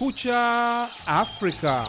Kumekucha 0.00 0.88
Afrika. 1.06 1.88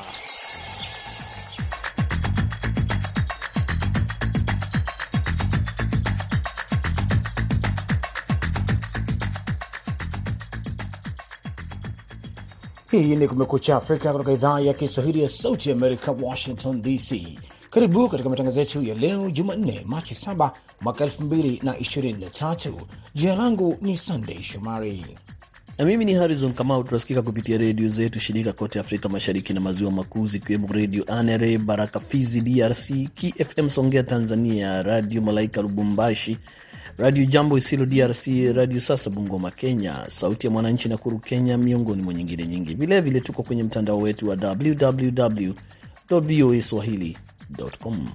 Hii 12.92 13.16
ni 13.16 13.28
Kumekucha 13.28 13.76
Afrika 13.76 14.12
kutoka 14.12 14.32
idhaa 14.32 14.60
ya 14.60 14.74
Kiswahili 14.74 15.22
ya 15.24 15.30
Sauti 15.30 15.70
ya 15.70 15.76
Amerika, 15.76 16.12
Washington 16.12 16.82
DC. 16.82 17.40
Karibu 17.70 18.10
katika 18.10 18.30
matangazo 18.30 18.60
yetu 18.60 18.84
ya 18.84 18.96
leo 18.96 19.30
Jumanne, 19.32 19.84
Machi 19.86 20.14
7 20.16 20.52
mwaka 20.82 21.06
2023. 21.06 22.72
Jina 23.16 23.36
langu 23.36 23.78
ni 23.82 23.98
Sandei 23.98 24.44
Shomari 24.44 25.06
na 25.78 25.86
mimi 25.86 26.06
ni 26.06 26.14
Harrison 26.14 26.54
Kamau. 26.54 26.84
Tunasikika 26.84 27.22
kupitia 27.22 27.58
redio 27.58 27.88
zetu 27.90 28.20
shirika 28.20 28.54
kote 28.54 28.80
Afrika 28.80 29.10
Mashariki 29.10 29.54
na 29.54 29.60
Maziwa 29.60 29.92
Makuu, 29.92 30.26
zikiwemo 30.26 30.68
Redio 30.68 31.04
Anere 31.14 31.58
Baraka 31.58 32.00
Fizi 32.00 32.42
DRC, 32.42 32.92
KFM 33.16 33.70
Songea 33.70 34.04
Tanzania, 34.04 34.84
Radio 34.84 35.22
Malaika 35.22 35.62
Lubumbashi, 35.62 36.38
Radio 36.98 37.26
Jambo 37.26 37.58
Isilo 37.58 37.86
DRC, 37.86 38.28
Radio 38.56 38.80
Sasa 38.82 39.10
Bungoma 39.10 39.52
Kenya, 39.52 40.06
Sauti 40.10 40.48
ya 40.48 40.52
Mwananchi 40.52 40.90
Nakuru 40.90 41.20
Kenya, 41.20 41.58
miongoni 41.58 42.02
mwa 42.02 42.14
nyingine 42.14 42.46
nyingi. 42.48 42.74
Vilevile 42.76 43.20
tuko 43.20 43.44
kwenye 43.44 43.64
mtandao 43.64 43.98
wetu 44.02 44.30
wa 44.30 44.36
www 44.36 45.52
voa 46.10 46.62
swahili.com. 46.62 48.08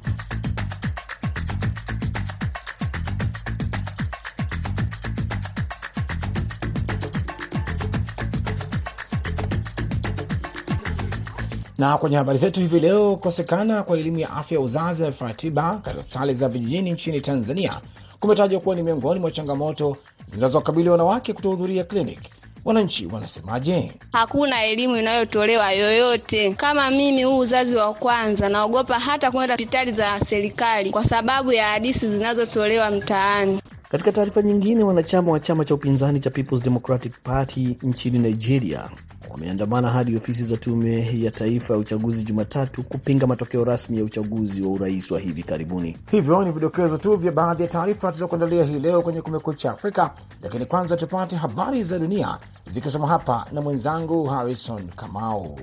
na 11.78 11.98
kwenye 11.98 12.16
habari 12.16 12.38
zetu 12.38 12.60
hivi 12.60 12.80
leo, 12.80 13.10
kukosekana 13.16 13.82
kwa 13.82 13.98
elimu 13.98 14.18
ya 14.18 14.30
afya 14.30 14.58
ya 14.58 14.64
uzazi 14.64 15.02
na 15.02 15.10
vifaa 15.10 15.32
tiba 15.32 15.70
katika 15.76 15.92
hospitali 16.02 16.34
za 16.34 16.48
vijijini 16.48 16.92
nchini 16.92 17.20
Tanzania 17.20 17.80
kumetajwa 18.20 18.60
kuwa 18.60 18.74
ni 18.76 18.82
miongoni 18.82 19.20
mwa 19.20 19.30
changamoto 19.30 19.96
zinazowakabili 20.34 20.88
wanawake 20.88 21.32
kutohudhuria 21.32 21.84
kliniki. 21.84 22.30
Wananchi 22.64 23.06
wanasemaje? 23.06 23.92
Hakuna 24.12 24.64
elimu 24.64 24.96
inayotolewa 24.96 25.72
yoyote. 25.72 26.54
Kama 26.54 26.90
mimi 26.90 27.22
huu 27.24 27.38
uzazi 27.38 27.76
wa 27.76 27.94
kwanza, 27.94 28.48
naogopa 28.48 28.98
hata 28.98 29.30
kwenda 29.30 29.54
hospitali 29.54 29.92
za 29.92 30.20
serikali 30.30 30.90
kwa 30.90 31.04
sababu 31.04 31.52
ya 31.52 31.68
hadithi 31.68 32.08
zinazotolewa 32.08 32.90
mtaani. 32.90 33.60
Katika 33.90 34.12
taarifa 34.12 34.42
nyingine, 34.42 34.84
wanachama 34.84 35.32
wa 35.32 35.40
chama 35.40 35.64
cha 35.64 35.74
upinzani 35.74 36.20
cha 36.20 36.30
Peoples 36.30 36.62
Democratic 36.62 37.12
Party 37.22 37.76
nchini 37.82 38.18
Nigeria 38.18 38.90
wameandamana 39.30 39.88
hadi 39.88 40.16
ofisi 40.16 40.44
za 40.44 40.56
tume 40.56 41.10
ya 41.22 41.30
taifa 41.30 41.74
ya 41.74 41.80
uchaguzi 41.80 42.22
Jumatatu 42.22 42.82
kupinga 42.82 43.26
matokeo 43.26 43.64
rasmi 43.64 43.98
ya 43.98 44.04
uchaguzi 44.04 44.62
wa 44.62 44.68
urais 44.72 45.10
wa 45.10 45.20
hivi 45.20 45.42
karibuni. 45.42 45.96
Hivyo 46.10 46.44
ni 46.44 46.50
vidokezo 46.52 46.96
tu 46.98 47.16
vya 47.16 47.32
baadhi 47.32 47.62
ya 47.62 47.68
taarifa 47.68 48.08
tulizokuandalia 48.08 48.64
hii 48.64 48.80
leo 48.80 49.02
kwenye 49.02 49.22
Kumekucha 49.22 49.70
Afrika, 49.70 50.10
lakini 50.42 50.66
kwanza 50.66 50.96
tupate 50.96 51.36
habari 51.36 51.82
za 51.82 51.98
dunia 51.98 52.38
zikisoma 52.70 53.08
hapa 53.08 53.46
na 53.52 53.60
mwenzangu 53.62 54.24
Harrison 54.24 54.82
Kamau. 54.96 55.58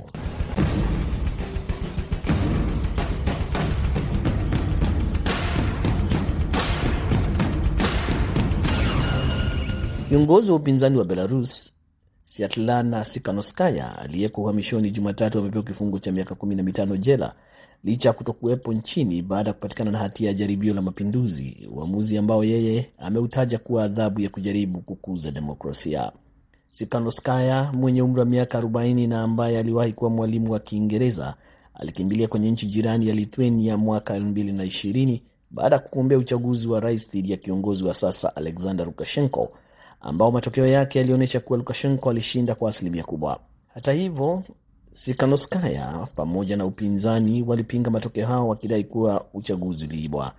Kiongozi 10.09 10.51
wa 10.51 10.57
upinzani 10.57 10.97
wa 10.97 11.05
Belarus 11.05 11.71
Sviatlana 12.33 13.05
Sikanoskaya 13.05 13.99
aliyeko 13.99 14.41
uhamishoni 14.41 14.91
Jumatatu 14.91 15.39
amepewa 15.39 15.63
kifungo 15.63 15.99
cha 15.99 16.11
miaka 16.11 16.35
kumi 16.35 16.55
na 16.55 16.63
mitano 16.63 16.97
jela 16.97 17.33
licha 17.83 18.09
ya 18.09 18.13
kutokuwepo 18.13 18.73
nchini 18.73 19.21
baada 19.21 19.49
ya 19.49 19.53
kupatikana 19.53 19.91
na 19.91 19.97
hatia 19.97 20.27
ya 20.27 20.33
jaribio 20.33 20.73
la 20.73 20.81
mapinduzi, 20.81 21.67
uamuzi 21.71 22.17
ambao 22.17 22.43
yeye 22.43 22.89
ameutaja 22.97 23.57
kuwa 23.57 23.83
adhabu 23.83 24.19
ya 24.21 24.29
kujaribu 24.29 24.81
kukuza 24.81 25.31
demokrasia. 25.31 26.11
Sikanoskaya 26.67 27.71
mwenye 27.73 28.01
umri 28.01 28.19
wa 28.19 28.25
miaka 28.25 28.61
40 28.61 29.07
na 29.09 29.21
ambaye 29.21 29.59
aliwahi 29.59 29.93
kuwa 29.93 30.09
mwalimu 30.09 30.51
wa 30.51 30.59
Kiingereza 30.59 31.35
alikimbilia 31.73 32.27
kwenye 32.27 32.51
nchi 32.51 32.65
jirani 32.65 33.07
ya 33.07 33.15
Lithuania 33.15 33.77
mwaka 33.77 34.19
2020 34.19 35.21
baada 35.51 35.75
ya 35.75 35.79
kugombea 35.81 36.17
uchaguzi 36.17 36.67
wa 36.67 36.79
rais 36.79 37.09
dhidi 37.09 37.31
ya 37.31 37.37
kiongozi 37.37 37.83
wa 37.83 37.93
sasa 37.93 38.35
Alexander 38.35 38.85
Lukashenko 38.85 39.51
ambao 40.03 40.31
matokeo 40.31 40.67
yake 40.67 40.99
yalionyesha 40.99 41.39
kuwa 41.39 41.59
Lukashenko 41.59 42.09
alishinda 42.09 42.55
kwa 42.55 42.69
asilimia 42.69 43.03
kubwa. 43.03 43.39
Hata 43.73 43.91
hivyo, 43.91 44.43
Sikanoskaya 44.93 46.07
pamoja 46.15 46.57
na 46.57 46.65
upinzani 46.65 47.43
walipinga 47.43 47.91
matokeo 47.91 48.27
hao 48.27 48.47
wakidai 48.47 48.83
kuwa 48.83 49.25
uchaguzi 49.33 49.85
uliibwa. 49.85 50.33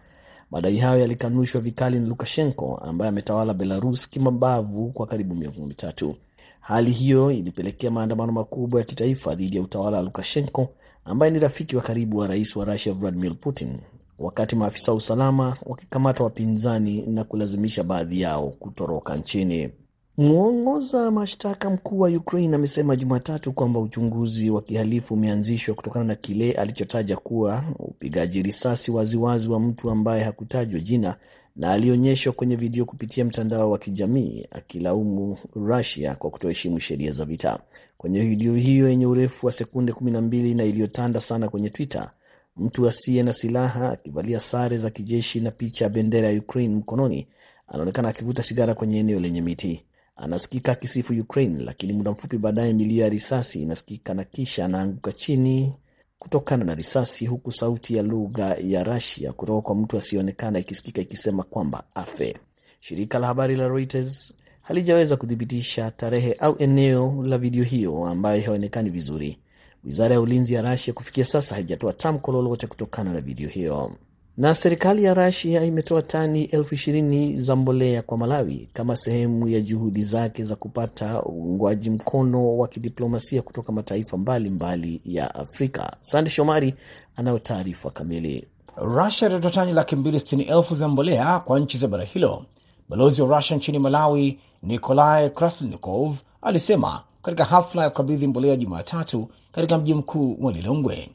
Madai 0.51 0.77
hayo 0.79 1.01
yalikanushwa 1.01 1.61
vikali 1.61 1.99
na 1.99 2.07
Lukashenko 2.07 2.77
ambaye 2.77 3.09
ametawala 3.09 3.55
Belarus 3.55 4.09
kimabavu 4.11 4.91
kwa 4.93 5.07
karibu 5.07 5.35
miongo 5.35 5.67
mitatu. 5.67 6.17
Hali 6.61 6.91
hiyo 6.91 7.31
ilipelekea 7.31 7.91
maandamano 7.91 8.33
makubwa 8.33 8.81
ya 8.81 8.87
kitaifa 8.87 9.35
dhidi 9.35 9.57
ya 9.57 9.63
utawala 9.63 9.97
wa 9.97 10.03
Lukashenko 10.03 10.69
ambaye 11.05 11.33
ni 11.33 11.39
rafiki 11.39 11.77
wa 11.77 11.83
karibu 11.83 12.17
wa 12.19 12.27
rais 12.27 12.57
wa 12.57 12.65
Rusia 12.65 12.93
Vladimir 12.93 13.35
Putin, 13.41 13.79
wakati 14.19 14.57
maafisa 14.57 14.93
wa 14.93 14.99
usalama 14.99 15.57
wakikamata 15.67 16.25
wapinzani 16.25 17.07
na 17.07 17.25
kulazimisha 17.25 17.83
baadhi 17.83 18.21
yao 18.21 18.49
kutoroka 18.51 19.17
nchini. 19.17 19.71
Mwongoza 20.17 21.11
mashtaka 21.11 21.71
mkuu 21.71 21.99
wa 21.99 22.09
Ukraine 22.09 22.57
amesema 22.57 22.97
Jumatatu 22.97 23.53
kwamba 23.53 23.81
uchunguzi 23.81 24.51
wa 24.51 24.63
kihalifu 24.63 25.15
umeanzishwa 25.15 25.75
kutokana 25.75 26.05
na 26.05 26.15
kile 26.15 26.53
alichotaja 26.53 27.17
kuwa 27.17 27.65
upigaji 27.79 28.43
risasi 28.43 28.91
waziwazi 28.91 29.49
wa 29.49 29.61
mtu 29.61 29.91
ambaye 29.91 30.25
hakutajwa 30.25 30.81
jina 30.81 31.17
na 31.57 31.71
alionyeshwa 31.73 32.33
kwenye 32.33 32.57
video 32.57 32.85
kupitia 32.85 33.25
mtandao 33.25 33.71
wa 33.71 33.79
kijamii 33.79 34.47
akilaumu 34.51 35.39
Rusia 35.55 36.15
kwa 36.15 36.31
kutoheshimu 36.31 36.81
sheria 36.81 37.13
za 37.13 37.25
vita. 37.25 37.59
Kwenye 37.99 38.21
video 38.23 38.55
hiyo 38.55 38.89
yenye 38.89 39.07
urefu 39.07 39.47
wa 39.47 39.53
sekunde 39.53 39.93
12 39.93 40.57
na 40.57 40.65
iliyotanda 40.65 41.21
sana 41.21 41.49
kwenye 41.49 41.71
Twitter, 41.71 42.11
mtu 42.57 42.89
asiye 42.89 43.23
na 43.23 43.33
silaha 43.33 43.91
akivalia 43.93 44.41
sare 44.41 44.79
za 44.79 44.91
kijeshi 44.91 45.41
na 45.41 45.51
picha 45.51 45.85
ya 45.85 45.89
bendera 45.91 46.31
ya 46.31 46.39
Ukraine 46.39 46.75
mkononi 46.77 47.29
anaonekana 47.69 48.09
akivuta 48.09 48.43
sigara 48.43 48.75
kwenye 48.75 48.99
eneo 48.99 49.21
lenye 49.21 49.43
miti. 49.43 49.85
Anasikika 50.17 50.73
akisifu 50.73 51.13
Ukraine, 51.13 51.65
lakini 51.65 51.93
muda 51.93 52.11
mfupi 52.11 52.39
baadaye 52.39 52.73
milio 52.73 53.03
ya 53.03 53.09
risasi 53.09 53.63
inasikika 53.63 54.15
na 54.15 54.25
kisha 54.25 54.65
anaanguka 54.65 55.13
chini 55.13 55.73
kutokana 56.19 56.65
na 56.65 56.75
risasi, 56.75 57.27
huku 57.27 57.53
sauti 57.53 57.97
ya 57.97 58.03
lugha 58.03 58.57
ya 58.63 58.85
Rasia 58.85 59.33
kutoka 59.33 59.61
kwa 59.61 59.75
mtu 59.75 59.99
asiyeonekana 59.99 60.59
ikisikika 60.59 61.01
ikisema 61.03 61.43
kwamba 61.43 61.85
afe. 61.95 62.37
Shirika 62.81 63.19
la 63.19 63.27
habari 63.27 63.57
la 63.57 63.69
Reuters 63.69 64.33
halijaweza 64.63 65.17
kuthibitisha 65.17 65.91
tarehe 65.91 66.33
au 66.33 66.57
eneo 66.59 67.23
la 67.27 67.39
video 67.39 67.65
hiyo 67.65 68.07
ambayo 68.07 68.43
haionekani 68.43 68.91
vizuri. 68.91 69.39
Wizara 69.85 70.15
ya 70.15 70.21
ulinzi 70.21 70.55
ya 70.55 70.63
Rasia 70.63 70.95
kufikia 70.95 71.25
sasa 71.25 71.55
haijatoa 71.55 71.93
tamko 71.93 72.33
lolote 72.33 72.67
kutokana 72.67 73.13
na 73.13 73.21
video 73.21 73.49
hiyo. 73.49 73.91
Na 74.37 74.55
serikali 74.55 75.05
ya 75.05 75.15
Rasia 75.15 75.65
imetoa 75.65 76.03
tani 76.03 76.45
elfu 76.45 76.75
ishirini 76.75 77.37
za 77.37 77.57
mbolea 77.57 78.03
kwa 78.03 78.19
Malawi 78.19 78.69
kama 78.73 78.97
sehemu 78.97 79.49
ya 79.49 79.61
juhudi 79.61 80.03
zake 80.03 80.45
za 80.45 80.57
kupata 80.57 81.23
uungwaji 81.23 81.91
mkono 81.91 82.59
wa 82.59 82.69
kidiplomasia 82.69 83.43
kutoka 83.43 83.73
mataifa 83.73 84.17
mbalimbali 84.17 84.89
mbali 85.01 85.17
ya 85.17 85.35
Afrika. 85.35 85.97
Sande 86.01 86.31
Shomari 86.31 86.75
anayo 87.17 87.39
taarifa 87.39 87.91
kamili. 87.91 88.47
Rusia 88.77 89.29
itatoa 89.29 89.51
tani 89.51 89.73
laki 89.73 89.97
mbili 89.97 90.21
sitini 90.21 90.43
elfu 90.43 90.75
za 90.75 90.89
mbolea 90.89 91.39
kwa 91.41 91.61
nchi 91.61 91.79
za 91.79 91.89
bara 91.89 92.05
hilo. 92.05 92.45
Balozi 92.89 93.23
wa 93.23 93.37
Rusia 93.37 93.57
nchini 93.57 93.79
Malawi 93.79 94.39
Nikolai 94.63 95.31
Krasnikov 95.31 96.17
alisema 96.43 97.03
katika 97.25 97.45
hafla 97.45 97.83
ya 97.83 97.91
kukabidhi 97.91 98.27
mbolea 98.27 98.57
Jumatatu 98.57 99.29
katika 99.53 99.79
mji 99.79 99.95
mkuu 99.95 100.37
wa 100.41 100.53
Lilongwe. 100.53 101.11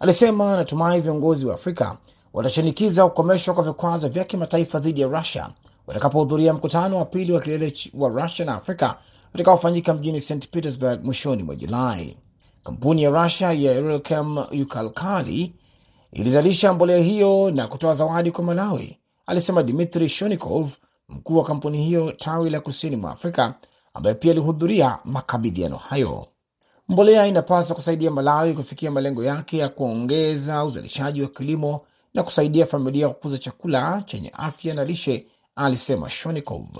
Alisema 0.00 0.52
anatumai 0.54 1.00
viongozi 1.00 1.46
wa 1.46 1.54
Afrika 1.54 1.96
watashinikiza 2.32 3.08
kukomeshwa 3.08 3.54
kwa 3.54 3.64
vikwazo 3.64 4.08
vya 4.08 4.24
kimataifa 4.24 4.78
dhidi 4.78 5.00
ya 5.00 5.08
Rusia 5.08 5.48
watakapohudhuria 5.86 6.52
mkutano 6.52 6.98
wa 6.98 7.04
pili 7.04 7.32
wa 7.32 7.40
kilele 7.40 7.72
wa 7.94 8.08
Rusia 8.08 8.46
na 8.46 8.54
Afrika 8.54 8.96
utakaofanyika 9.34 9.94
mjini 9.94 10.20
St 10.20 10.48
Petersburg 10.50 11.04
mwishoni 11.04 11.42
mwa 11.42 11.56
Julai. 11.56 12.16
Kampuni 12.64 13.02
ya 13.02 13.10
Rusia 13.10 13.52
ya 13.52 13.80
Uralchem 13.80 14.38
Ukalkali 14.62 15.54
ilizalisha 16.12 16.72
mbolea 16.72 16.98
hiyo 16.98 17.50
na 17.50 17.66
kutoa 17.68 17.94
zawadi 17.94 18.30
kwa 18.30 18.44
Malawi, 18.44 18.98
alisema 19.26 19.62
Dmitri 19.62 20.08
Shonikov, 20.08 20.72
mkuu 21.08 21.36
wa 21.36 21.44
kampuni 21.44 21.82
hiyo 21.82 22.12
tawi 22.12 22.50
la 22.50 22.60
kusini 22.60 22.96
mwa 22.96 23.10
Afrika, 23.12 23.54
ambaye 23.94 24.14
pia 24.14 24.30
alihudhuria 24.32 24.98
makabidhiano 25.04 25.76
hayo. 25.76 26.26
Mbolea 26.88 27.26
inapaswa 27.26 27.76
kusaidia 27.76 28.10
Malawi 28.10 28.54
kufikia 28.54 28.90
malengo 28.90 29.24
yake 29.24 29.58
ya 29.58 29.68
kuongeza 29.68 30.64
uzalishaji 30.64 31.22
wa 31.22 31.28
kilimo 31.28 31.80
na 32.14 32.22
kusaidia 32.22 32.66
familia 32.66 33.08
kukuza 33.08 33.38
chakula 33.38 34.02
chenye 34.06 34.30
afya 34.36 34.74
na 34.74 34.84
lishe, 34.84 35.26
alisema 35.56 36.10
Shonikov. 36.10 36.78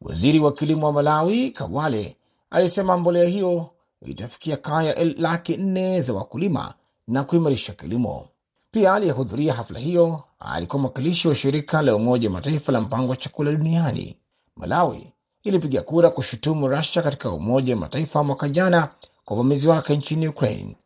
Waziri 0.00 0.40
wa 0.40 0.52
kilimo 0.52 0.86
wa 0.86 0.92
Malawi 0.92 1.50
Kawale 1.50 2.16
alisema 2.50 2.96
mbolea 2.98 3.24
hiyo 3.24 3.70
itafikia 4.06 4.56
kaya 4.56 5.04
laki 5.16 5.56
nne 5.56 6.00
za 6.00 6.12
wakulima 6.12 6.74
na 7.08 7.24
kuimarisha 7.24 7.72
kilimo. 7.72 8.28
Pia 8.70 8.94
aliyehudhuria 8.94 9.54
hafla 9.54 9.78
hiyo 9.78 10.22
alikuwa 10.38 10.82
mwakilishi 10.82 11.28
wa 11.28 11.34
shirika 11.34 11.82
la 11.82 11.96
Umoja 11.96 12.28
wa 12.28 12.32
Mataifa 12.34 12.72
la 12.72 12.80
mpango 12.80 13.10
wa 13.10 13.16
chakula 13.16 13.52
duniani. 13.52 14.16
Malawi 14.56 15.12
ilipiga 15.44 15.82
kura 15.82 16.10
kushutumu 16.10 16.68
Rusia 16.68 17.02
katika 17.02 17.30
Umoja 17.30 17.74
wa 17.74 17.80
Mataifa 17.80 18.24
mwaka 18.24 18.48
jana 18.48 18.88
kwa 19.24 19.36
uvamizi 19.36 19.68
wake 19.68 19.96
nchini 19.96 20.28
Ukraine. 20.28 20.76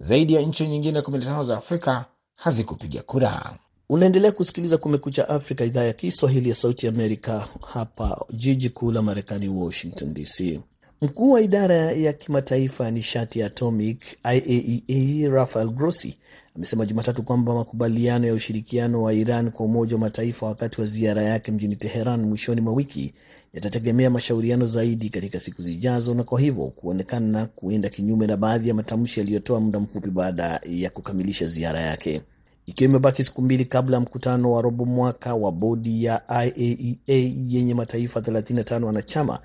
Zaidi 0.00 0.34
ya 0.34 0.42
nchi 0.42 0.66
nyingine 0.66 1.00
15 1.00 1.42
za 1.44 1.56
Afrika 1.56 2.04
hazikupiga 2.36 3.02
kura. 3.02 3.58
Unaendelea 3.88 4.32
kusikiliza 4.32 4.78
Kumekucha 4.78 5.28
Afrika, 5.28 5.64
idhaa 5.64 5.82
ya 5.84 5.92
Kiswahili 5.92 6.48
ya 6.48 6.54
Sauti 6.54 6.88
Amerika, 6.88 7.48
hapa 7.72 8.26
jiji 8.32 8.70
kuu 8.70 8.92
la 8.92 9.02
Marekani, 9.02 9.48
Washington 9.48 10.14
DC. 10.14 10.60
Mkuu 11.02 11.32
wa 11.32 11.40
idara 11.40 11.74
ya 11.92 12.12
kimataifa 12.12 12.84
ya 12.84 12.90
nishati 12.90 13.40
ya 13.40 13.46
atomic 13.46 14.02
IAEA 14.24 15.28
Rafael 15.30 15.68
Grossi 15.70 16.18
amesema 16.56 16.86
Jumatatu 16.86 17.22
kwamba 17.22 17.54
makubaliano 17.54 18.26
ya 18.26 18.34
ushirikiano 18.34 19.02
wa 19.02 19.12
Iran 19.12 19.50
kwa 19.50 19.66
Umoja 19.66 19.94
wa 19.94 20.00
Mataifa 20.00 20.46
wakati 20.46 20.80
wa 20.80 20.86
ziara 20.86 21.22
yake 21.22 21.52
mjini 21.52 21.76
Teheran 21.76 22.20
mwishoni 22.24 22.60
mwa 22.60 22.72
wiki 22.72 23.14
yatategemea 23.54 24.10
mashauriano 24.10 24.66
zaidi 24.66 25.08
katika 25.08 25.40
siku 25.40 25.62
zijazo, 25.62 26.14
na 26.14 26.22
kwa 26.24 26.40
hivyo 26.40 26.64
kuonekana 26.66 27.46
kuenda 27.46 27.88
kinyume 27.88 28.26
na 28.26 28.36
baadhi 28.36 28.68
ya 28.68 28.74
matamshi 28.74 29.20
yaliyotoa 29.20 29.60
muda 29.60 29.80
mfupi 29.80 30.10
baada 30.10 30.60
ya 30.70 30.90
kukamilisha 30.90 31.46
ziara 31.46 31.80
yake. 31.80 32.20
Ikiwa 32.66 32.90
imebaki 32.90 33.24
siku 33.24 33.42
mbili 33.42 33.64
kabla 33.64 33.96
ya 33.96 34.00
mkutano 34.00 34.52
wa 34.52 34.62
robo 34.62 34.84
mwaka 34.84 35.34
wa 35.34 35.52
bodi 35.52 36.04
ya 36.04 36.22
IAEA 36.44 37.32
yenye 37.48 37.74
mataifa 37.74 38.20
35 38.20 38.82
wanachama, 38.84 39.38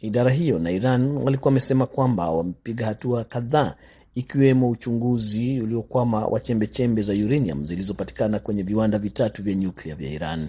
idara 0.00 0.30
hiyo 0.30 0.58
na 0.58 0.70
Iran 0.70 1.16
walikuwa 1.16 1.48
wamesema 1.50 1.86
kwamba 1.86 2.30
wamepiga 2.30 2.86
hatua 2.86 3.24
kadhaa 3.24 3.74
ikiwemo 4.14 4.70
uchunguzi 4.70 5.60
uliokwama 5.60 6.26
wa 6.26 6.40
chembechembe 6.40 7.02
za 7.02 7.12
uranium 7.12 7.64
zilizopatikana 7.64 8.38
kwenye 8.38 8.62
viwanda 8.62 8.98
vitatu 8.98 9.42
vya 9.42 9.54
nyuklia 9.54 9.94
vya 9.94 10.10
Iran. 10.10 10.48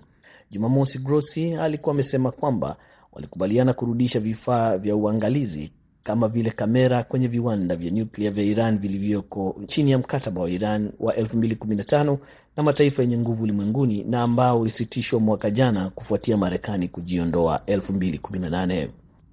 Jumamosi, 0.51 0.99
Grossi 0.99 1.53
alikuwa 1.55 1.93
amesema 1.93 2.31
kwamba 2.31 2.75
walikubaliana 3.11 3.73
kurudisha 3.73 4.19
vifaa 4.19 4.77
vya 4.77 4.95
uangalizi 4.95 5.71
kama 6.03 6.27
vile 6.27 6.49
kamera 6.49 7.03
kwenye 7.03 7.27
viwanda 7.27 7.75
vya 7.75 7.91
nyuklia 7.91 8.31
vya 8.31 8.43
Iran 8.43 8.79
vilivyoko 8.79 9.55
chini 9.67 9.91
ya 9.91 9.97
mkataba 9.97 10.41
wa 10.41 10.49
Iran 10.49 10.91
wa 10.99 11.13
2015 11.13 12.17
na 12.57 12.63
mataifa 12.63 13.01
yenye 13.01 13.17
nguvu 13.17 13.43
ulimwenguni 13.43 14.03
na 14.03 14.21
ambao 14.21 14.61
ulisitishwa 14.61 15.19
mwaka 15.19 15.51
jana 15.51 15.89
kufuatia 15.89 16.37
Marekani 16.37 16.87
kujiondoa 16.87 17.61
2018. 17.67 18.87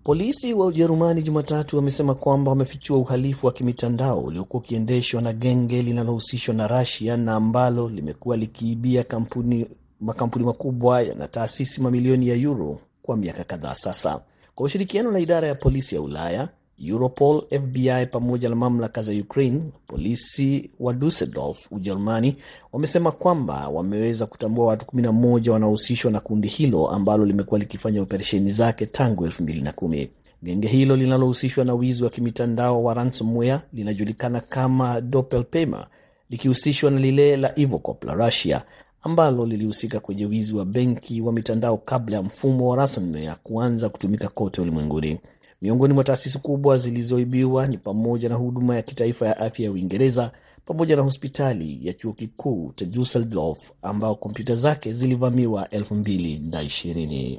Polisi 0.07 0.55
wa 0.55 0.67
Ujerumani 0.67 1.23
Jumatatu 1.23 1.77
wamesema 1.77 2.15
kwamba 2.15 2.51
wamefichua 2.51 2.99
uhalifu 2.99 3.47
wa 3.47 3.53
kimitandao 3.53 4.21
uliokuwa 4.21 4.63
ukiendeshwa 4.63 5.23
na 5.23 5.33
genge 5.33 5.83
linalohusishwa 5.83 6.55
na 6.55 6.67
Rasia 6.67 7.17
na 7.17 7.35
ambalo 7.35 7.89
limekuwa 7.89 8.37
likiibia 8.37 9.05
kampuni, 9.05 9.67
makampuni 10.01 10.45
makubwa 10.45 11.03
na 11.03 11.29
taasisi 11.29 11.81
mamilioni 11.81 12.29
ya 12.29 12.37
euro 12.37 12.79
kwa 13.03 13.17
miaka 13.17 13.45
kadhaa 13.45 13.75
sasa. 13.75 14.21
Kwa 14.55 14.67
ushirikiano 14.67 15.11
na 15.11 15.19
idara 15.19 15.49
ya 15.49 15.55
polisi 15.55 15.95
ya 15.95 16.01
Ulaya, 16.01 16.49
Europol, 16.85 17.43
FBI 17.51 18.07
pamoja 18.11 18.49
na 18.49 18.57
mamlaka 18.57 19.03
za 19.03 19.13
Ukraine, 19.13 19.61
polisi 19.87 20.71
wa 20.81 20.93
Dusseldorf, 20.93 21.73
Ujerumani, 21.73 22.37
wamesema 22.73 23.13
kwamba 23.13 23.69
wameweza 23.69 24.27
kutambua 24.27 24.67
watu 24.67 24.87
11 24.97 25.51
wanaohusishwa 25.51 26.11
na 26.11 26.21
kundi 26.21 26.49
hilo 26.49 26.89
ambalo 26.89 27.25
limekuwa 27.27 27.61
likifanya 27.61 28.03
operesheni 28.03 28.51
zake 28.51 28.87
tangu 28.87 29.27
2010. 29.27 30.09
Genge 30.43 30.69
hilo 30.69 30.97
linalohusishwa 30.97 31.65
na 31.65 31.75
wizi 31.75 32.05
wa 32.05 32.11
kimitandao 32.11 32.85
wa 32.85 32.95
ransomware 32.95 33.59
linajulikana 33.73 34.41
kama 34.41 35.01
Doppelpaymer, 35.01 35.87
likihusishwa 36.31 36.91
na 36.91 37.01
lile 37.01 37.37
la 37.37 37.59
Ivocop 37.59 38.05
la 38.05 38.15
Russia 38.15 38.63
ambalo 39.03 39.47
lilihusika 39.47 40.01
kwenye 40.01 40.27
wizi 40.27 40.55
wa 40.55 40.65
benki 40.65 41.21
wa 41.21 41.33
mitandao 41.33 41.77
kabla 41.77 42.17
ya 42.17 42.23
mfumo 42.23 42.69
wa 42.69 42.77
ransomware 42.77 43.35
kuanza 43.43 43.89
kutumika 43.89 44.29
kote 44.29 44.61
ulimwenguni. 44.61 45.19
Miongoni 45.67 45.95
mwa 45.95 46.05
taasisi 46.05 46.39
kubwa 46.39 46.79
zilizoibiwa 46.79 47.67
ni 47.67 47.79
pamoja 47.79 48.29
na 48.29 48.35
huduma 48.35 48.77
ya 48.77 48.83
kitaifa 48.83 49.27
ya 49.27 49.37
afya 49.39 49.65
ya 49.65 49.73
Uingereza 49.73 50.31
pamoja 50.65 50.97
na 50.97 51.03
hospitali 51.03 51.79
ya 51.83 51.93
chuo 51.93 52.13
kikuu 52.13 52.73
cha 52.77 52.85
Dusseldorf 52.85 53.59
ambao 53.83 54.15
kompyuta 54.15 54.55
zake 54.55 54.93
zilivamiwa 54.93 55.65
2020. 55.65 57.39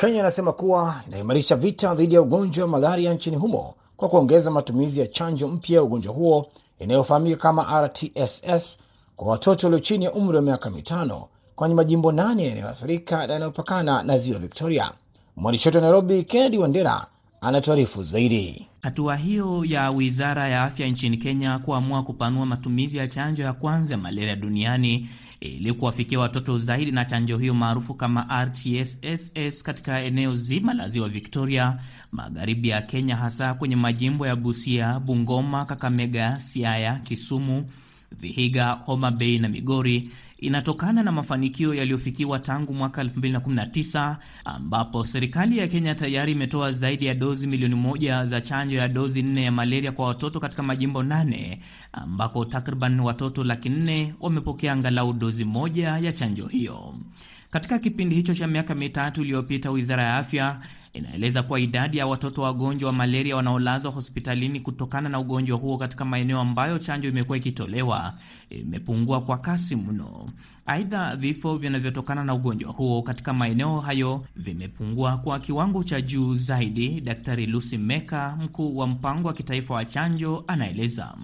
Kenya 0.00 0.20
inasema 0.20 0.52
kuwa 0.52 0.94
inaimarisha 1.08 1.56
vita 1.56 1.94
dhidi 1.94 2.14
ya 2.14 2.22
ugonjwa 2.22 2.64
wa 2.64 2.70
malaria 2.70 3.14
nchini 3.14 3.36
humo 3.36 3.74
kwa 3.98 4.08
kuongeza 4.08 4.50
matumizi 4.50 5.00
ya 5.00 5.06
chanjo 5.06 5.48
mpya 5.48 5.76
ya 5.76 5.82
ugonjwa 5.82 6.14
huo 6.14 6.46
inayofahamika 6.78 7.36
kama 7.36 7.82
RTSS 7.82 8.78
kwa 9.16 9.28
watoto 9.28 9.66
walio 9.66 9.78
chini 9.78 10.04
ya 10.04 10.12
umri 10.12 10.36
wa 10.36 10.42
miaka 10.42 10.70
mitano 10.70 11.28
kwenye 11.56 11.74
majimbo 11.74 12.12
nane 12.12 12.46
yanayoathirika 12.48 13.26
na 13.26 13.32
yanayopakana 13.32 14.02
na 14.02 14.18
ziwa 14.18 14.38
Victoria. 14.38 14.92
Mwandishi 15.36 15.68
wetu 15.68 15.78
wa 15.78 15.82
Nairobi, 15.82 16.22
Kennedy 16.24 16.58
Wandera 16.58 17.06
anatuarifu 17.40 18.02
zaidi. 18.02 18.66
Hatua 18.82 19.16
hiyo 19.16 19.64
ya 19.64 19.90
wizara 19.90 20.48
ya 20.48 20.62
afya 20.62 20.86
nchini 20.88 21.16
Kenya 21.16 21.58
kuamua 21.58 22.02
kupanua 22.02 22.46
matumizi 22.46 22.96
ya 22.96 23.08
chanjo 23.08 23.42
ya 23.42 23.52
kwanza 23.52 23.94
ya 23.94 23.98
malaria 23.98 24.36
duniani 24.36 25.08
ili 25.40 25.72
kuwafikia 25.72 26.18
watoto 26.20 26.58
zaidi 26.58 26.90
na 26.92 27.04
chanjo 27.04 27.38
hiyo 27.38 27.54
maarufu 27.54 27.94
kama 27.94 28.44
RTSS 28.44 29.62
katika 29.62 30.00
eneo 30.00 30.34
zima 30.34 30.74
la 30.74 30.88
ziwa 30.88 31.08
Victoria, 31.08 31.78
magharibi 32.12 32.68
ya 32.68 32.82
Kenya, 32.82 33.16
hasa 33.16 33.54
kwenye 33.54 33.76
majimbo 33.76 34.26
ya 34.26 34.36
Busia, 34.36 35.00
Bungoma, 35.00 35.64
Kakamega, 35.64 36.40
Siaya, 36.40 36.94
Kisumu, 36.94 37.70
Vihiga, 38.20 38.70
Homa 38.72 39.10
Bay 39.10 39.38
na 39.38 39.48
Migori 39.48 40.10
inatokana 40.38 41.02
na 41.02 41.12
mafanikio 41.12 41.74
yaliyofikiwa 41.74 42.38
tangu 42.38 42.74
mwaka 42.74 43.02
2019 43.02 44.16
ambapo 44.44 45.04
serikali 45.04 45.58
ya 45.58 45.68
Kenya 45.68 45.94
tayari 45.94 46.32
imetoa 46.32 46.72
zaidi 46.72 47.06
ya 47.06 47.14
dozi 47.14 47.46
milioni 47.46 47.74
moja 47.74 48.26
za 48.26 48.40
chanjo 48.40 48.76
ya 48.76 48.88
dozi 48.88 49.22
nne 49.22 49.42
ya 49.44 49.52
malaria 49.52 49.92
kwa 49.92 50.06
watoto 50.06 50.40
katika 50.40 50.62
majimbo 50.62 51.02
nane 51.02 51.60
ambako 51.92 52.44
takriban 52.44 53.00
watoto 53.00 53.44
laki 53.44 53.68
nne 53.68 54.14
wamepokea 54.20 54.72
angalau 54.72 55.12
dozi 55.12 55.44
moja 55.44 55.88
ya 55.98 56.12
chanjo 56.12 56.46
hiyo. 56.46 56.94
Katika 57.50 57.78
kipindi 57.78 58.14
hicho 58.16 58.34
cha 58.34 58.46
miaka 58.46 58.74
mitatu 58.74 59.22
iliyopita, 59.22 59.70
wizara 59.70 60.02
ya 60.02 60.16
afya 60.16 60.60
inaeleza 60.92 61.42
kuwa 61.42 61.60
idadi 61.60 61.98
ya 61.98 62.06
watoto 62.06 62.42
wagonjwa 62.42 62.86
wa 62.86 62.92
malaria 62.92 63.36
wanaolazwa 63.36 63.92
hospitalini 63.92 64.60
kutokana 64.60 65.08
na 65.08 65.18
ugonjwa 65.20 65.58
huo 65.58 65.78
katika 65.78 66.04
maeneo 66.04 66.40
ambayo 66.40 66.78
chanjo 66.78 67.08
imekuwa 67.08 67.38
ikitolewa 67.38 68.14
imepungua 68.50 69.20
kwa 69.20 69.38
kasi 69.38 69.76
mno. 69.76 70.30
Aidha, 70.66 71.16
vifo 71.16 71.56
vinavyotokana 71.56 72.24
na 72.24 72.34
ugonjwa 72.34 72.72
huo 72.72 73.02
katika 73.02 73.32
maeneo 73.32 73.80
hayo 73.80 74.24
vimepungua 74.36 75.16
kwa 75.16 75.38
kiwango 75.38 75.84
cha 75.84 76.00
juu 76.00 76.34
zaidi. 76.34 77.00
Daktari 77.00 77.46
Lucy 77.46 77.78
Meka, 77.78 78.36
mkuu 78.42 78.76
wa 78.76 78.86
mpango 78.86 79.28
wa 79.28 79.34
kitaifa 79.34 79.74
wa 79.74 79.84
chanjo, 79.84 80.44
anaeleza 80.46 81.14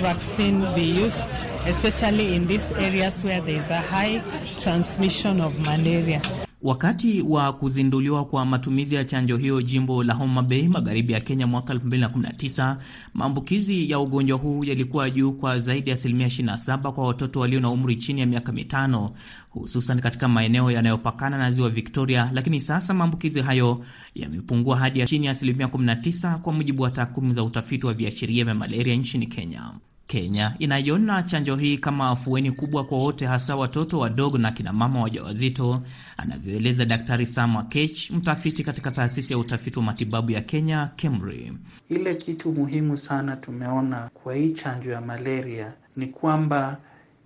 vaccine 0.00 0.66
used 0.90 1.42
especially 1.66 2.34
in 2.36 2.46
these 2.46 2.72
areas 2.74 3.24
where 3.24 3.40
there 3.40 3.56
is 3.58 3.70
a 3.70 3.80
high 3.80 4.20
transmission 4.58 5.40
of 5.40 5.52
malaria. 5.66 6.20
Wakati 6.62 7.22
wa 7.22 7.52
kuzinduliwa 7.52 8.24
kwa 8.24 8.44
matumizi 8.46 8.94
ya 8.94 9.04
chanjo 9.04 9.36
hiyo 9.36 9.62
jimbo 9.62 10.04
la 10.04 10.14
Homa 10.14 10.42
Bay 10.42 10.68
magharibi 10.68 11.12
ya 11.12 11.20
Kenya 11.20 11.46
mwaka 11.46 11.74
2019, 11.74 12.76
maambukizi 13.14 13.90
ya 13.90 13.98
ugonjwa 14.00 14.38
huu 14.38 14.64
yalikuwa 14.64 15.10
juu 15.10 15.32
kwa 15.32 15.58
zaidi 15.60 15.90
ya 15.90 15.94
asilimia 15.94 16.26
27 16.26 16.92
kwa 16.92 17.06
watoto 17.06 17.40
walio 17.40 17.60
na 17.60 17.70
umri 17.70 17.96
chini 17.96 18.20
ya 18.20 18.26
miaka 18.26 18.52
mitano, 18.52 19.10
hususan 19.50 20.00
katika 20.00 20.28
maeneo 20.28 20.70
yanayopakana 20.70 21.38
na 21.38 21.50
ziwa 21.50 21.70
Victoria, 21.70 22.30
lakini 22.34 22.60
sasa 22.60 22.94
maambukizi 22.94 23.40
hayo 23.40 23.84
yamepungua 24.14 24.76
hadi 24.76 25.00
ya 25.00 25.06
chini 25.06 25.26
ya 25.26 25.32
asilimia 25.32 25.66
19 25.66 26.38
kwa 26.38 26.52
mujibu 26.52 26.82
wa 26.82 26.90
takwimu 26.90 27.32
za 27.32 27.42
utafiti 27.44 27.86
wa 27.86 27.94
viashiria 27.94 28.44
vya 28.44 28.54
malaria 28.54 28.96
nchini 28.96 29.26
Kenya. 29.26 29.72
Kenya 30.10 30.54
inaiona 30.58 31.22
chanjo 31.22 31.56
hii 31.56 31.78
kama 31.78 32.08
afueni 32.10 32.52
kubwa 32.52 32.84
kwa 32.84 32.98
wote, 32.98 33.26
hasa 33.26 33.56
watoto 33.56 33.98
wadogo 33.98 34.38
na 34.38 34.50
kinamama 34.52 35.02
wajawazito, 35.02 35.82
anavyoeleza 36.16 36.84
Daktari 36.84 37.26
Sam 37.26 37.56
Akech, 37.56 38.10
mtafiti 38.10 38.64
katika 38.64 38.90
taasisi 38.90 39.32
ya 39.32 39.38
utafiti 39.38 39.78
wa 39.78 39.84
matibabu 39.84 40.30
ya 40.30 40.40
Kenya, 40.40 40.90
KEMRI. 40.96 41.52
Ile 41.88 42.14
kitu 42.14 42.52
muhimu 42.52 42.96
sana 42.96 43.36
tumeona 43.36 44.10
kwa 44.14 44.34
hii 44.34 44.52
chanjo 44.52 44.90
ya 44.90 45.00
malaria 45.00 45.72
ni 45.96 46.06
kwamba 46.06 46.76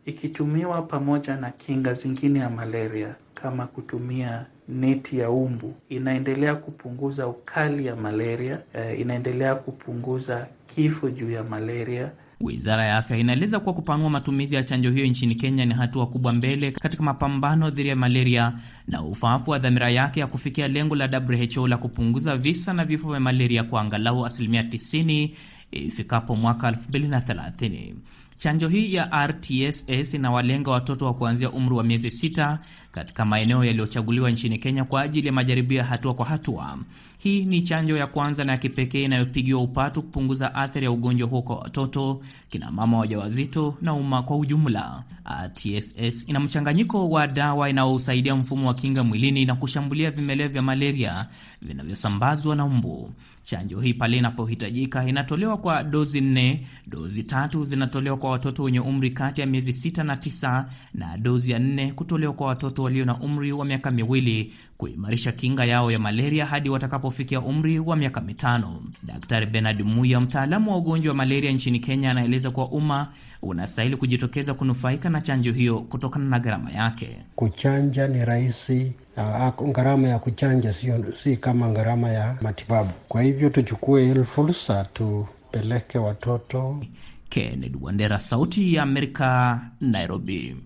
ikitumiwa 0.07 0.83
pamoja 0.83 1.37
na 1.37 1.51
kinga 1.51 1.93
zingine 1.93 2.39
ya 2.39 2.51
malaria 2.51 3.15
kama 3.35 3.67
kutumia 3.67 4.47
neti 4.69 5.19
ya 5.19 5.31
umbu 5.31 5.75
inaendelea 5.89 6.55
kupunguza 6.55 7.27
ukali 7.29 7.87
ya 7.87 7.97
malaria, 7.97 8.59
eh, 8.75 9.01
inaendelea 9.01 9.55
kupunguza 9.55 10.47
kifo 10.67 11.11
juu 11.11 11.31
ya 11.31 11.45
malaria. 11.45 12.11
Wizara 12.41 12.85
ya 12.87 12.97
afya 12.97 13.17
inaeleza 13.17 13.61
kuwa 13.61 13.75
kupanua 13.75 14.11
matumizi 14.11 14.55
ya 14.55 14.63
chanjo 14.65 14.91
hiyo 14.91 15.07
nchini 15.07 15.35
Kenya 15.35 15.65
ni 15.65 15.75
hatua 15.75 16.07
kubwa 16.07 16.33
mbele 16.33 16.71
katika 16.71 17.03
mapambano 17.03 17.71
dhidi 17.71 17.89
ya 17.89 17.97
malaria 17.97 18.53
na 18.89 19.03
ufaafu 19.03 19.51
wa 19.51 19.59
dhamira 19.59 19.91
yake 19.91 20.21
ya 20.21 20.27
kufikia 20.27 20.69
lengo 20.69 20.95
la 20.97 21.23
WHO 21.29 21.69
la 21.69 21.77
kupunguza 21.77 22.37
visa 22.37 22.73
na 22.73 22.85
vifo 22.85 23.11
vya 23.11 23.21
malaria 23.21 23.65
kwa 23.65 23.81
angalau 23.81 24.27
asilimia 24.27 24.63
90 24.63 25.31
ifikapo 25.71 26.37
mwaka 26.37 26.71
2030. 26.71 27.95
Chanjo 28.37 28.69
hii 28.69 28.95
ya 28.95 29.27
RTSS 29.27 30.15
inawalenga 30.15 30.71
watoto 30.71 31.07
wa 31.07 31.15
kuanzia 31.15 31.51
umri 31.51 31.75
wa 31.75 31.85
miezi 31.85 32.11
sita 32.11 32.59
katika 32.95 33.25
maeneo 33.25 33.65
yaliyochaguliwa 33.65 34.31
nchini 34.31 34.59
Kenya 34.59 34.85
kwa 34.85 35.03
ajili 35.03 35.27
ya 35.27 35.33
majaribio 35.33 35.79
ya 35.79 35.85
hatua 35.85 36.15
kwa 36.15 36.27
hatua. 36.27 36.79
Hii 37.19 37.45
ni 37.45 37.63
chanjo 37.63 37.97
ya 37.97 38.07
kwanza 38.07 38.45
na 38.45 38.53
ya 38.53 38.59
kipekee 38.59 39.05
inayopigiwa 39.05 39.63
upatu 39.63 40.03
kupunguza 40.03 40.55
athari 40.55 40.85
ya 40.85 40.91
ugonjwa 40.91 41.29
huo 41.29 41.43
kwa 41.43 41.57
watoto, 41.57 42.21
kina 42.51 42.71
mama 42.71 42.99
wajawazito 42.99 43.75
na 43.83 43.95
umma 43.95 44.23
kwa 44.23 44.37
ujumla. 44.37 45.03
RTSS 45.45 46.29
ina 46.29 46.41
mchanganyiko 46.41 47.11
wa 47.11 47.27
dawa 47.27 47.71
inayosaidia 47.71 48.37
mfumo 48.37 48.69
wa 48.69 48.75
kinga 48.75 49.05
mwilini 49.05 49.45
na 49.45 49.55
kushambulia 49.55 50.11
vimelea 50.11 50.49
vya 50.49 50.63
malaria 50.63 51.27
vinavyosambazwa 51.63 52.57
na 52.57 52.67
mbu. 52.69 53.11
Chanjo 53.45 53.81
hii 53.81 53.95
pale 53.95 54.17
inapohitajika 54.19 55.09
inatolewa 55.09 55.57
kwa 55.57 55.83
dozi 55.83 56.21
nne. 56.21 56.67
Dozi 56.87 57.23
tatu 57.23 57.65
zinatolewa 57.65 58.17
kwa 58.17 58.31
watoto 58.31 58.63
wenye 58.63 58.81
umri 58.81 59.11
kati 59.11 59.41
ya 59.41 59.47
miezi 59.47 59.73
sita 59.73 60.05
na 60.05 60.17
tisa 60.17 60.69
na 60.95 61.19
dozi 61.19 61.53
ya 61.53 61.59
nne 61.59 61.93
kutolewa 61.93 62.33
kwa 62.33 62.47
watoto 62.47 62.83
walio 62.85 63.05
na 63.05 63.17
umri 63.21 63.53
wa 63.53 63.65
miaka 63.65 63.91
miwili 63.91 64.53
kuimarisha 64.79 65.33
kinga 65.33 65.65
yao 65.65 65.91
ya 65.91 65.99
malaria 65.99 66.47
hadi 66.47 66.69
watakapofikia 66.71 67.41
umri 67.41 67.79
wa 67.79 67.97
miaka 67.97 68.21
mitano. 68.21 68.83
Daktari 69.03 69.47
Bernard 69.47 69.83
Muya, 69.83 70.21
mtaalamu 70.21 70.71
wa 70.71 70.77
ugonjwa 70.77 71.11
wa 71.11 71.17
malaria 71.17 71.53
nchini 71.53 71.81
Kenya, 71.81 72.11
anaeleza 72.11 72.51
kuwa 72.51 72.69
umma 72.69 73.09
unastahili 73.43 73.97
kujitokeza 73.97 74.55
kunufaika 74.55 75.11
na 75.11 75.21
chanjo 75.21 75.53
hiyo 75.53 75.81
kutokana 75.81 76.25
na 76.25 76.39
gharama 76.39 76.71
yake. 76.73 77.17
Kuchanja 77.37 78.09
ni 78.09 78.25
rahisi. 78.25 78.93
Uh, 79.17 79.71
gharama 79.71 80.09
ya 80.09 80.19
kuchanja 80.19 80.73
sio 80.73 81.05
si 81.23 81.37
kama 81.37 81.71
gharama 81.71 82.09
ya 82.09 82.37
matibabu. 82.43 82.91
Kwa 83.09 83.23
hivyo 83.23 83.51
tuchukue 83.51 84.11
ile 84.11 84.25
fursa 84.25 84.85
tupeleke 84.85 85.99
watoto. 85.99 86.81
Kennedy 87.29 87.79
Wandera, 87.81 88.19
Sauti 88.19 88.75
ya 88.75 88.83
Amerika, 88.83 89.61
Nairobi. 89.81 90.57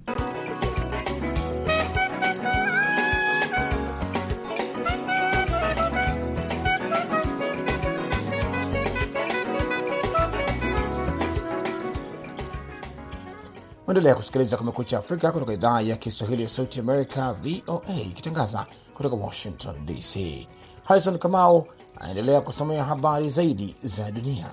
Endelea 13.89 14.15
kusikiliza 14.15 14.57
Kumekucha 14.57 14.99
Afrika 14.99 15.33
kutoka 15.33 15.53
idhaa 15.53 15.81
ya 15.81 15.97
Kiswahili 15.97 16.43
ya 16.43 16.49
Sauti 16.49 16.81
Amerika, 16.81 17.33
VOA, 17.33 17.95
ikitangaza 17.95 18.67
kutoka 18.95 19.17
Washington 19.17 19.87
DC. 19.87 20.47
Harrison 20.85 21.19
Kamau 21.19 21.67
anaendelea 22.01 22.41
kusomea 22.41 22.85
habari 22.85 23.29
zaidi 23.29 23.77
za 23.83 24.11
dunia. 24.11 24.47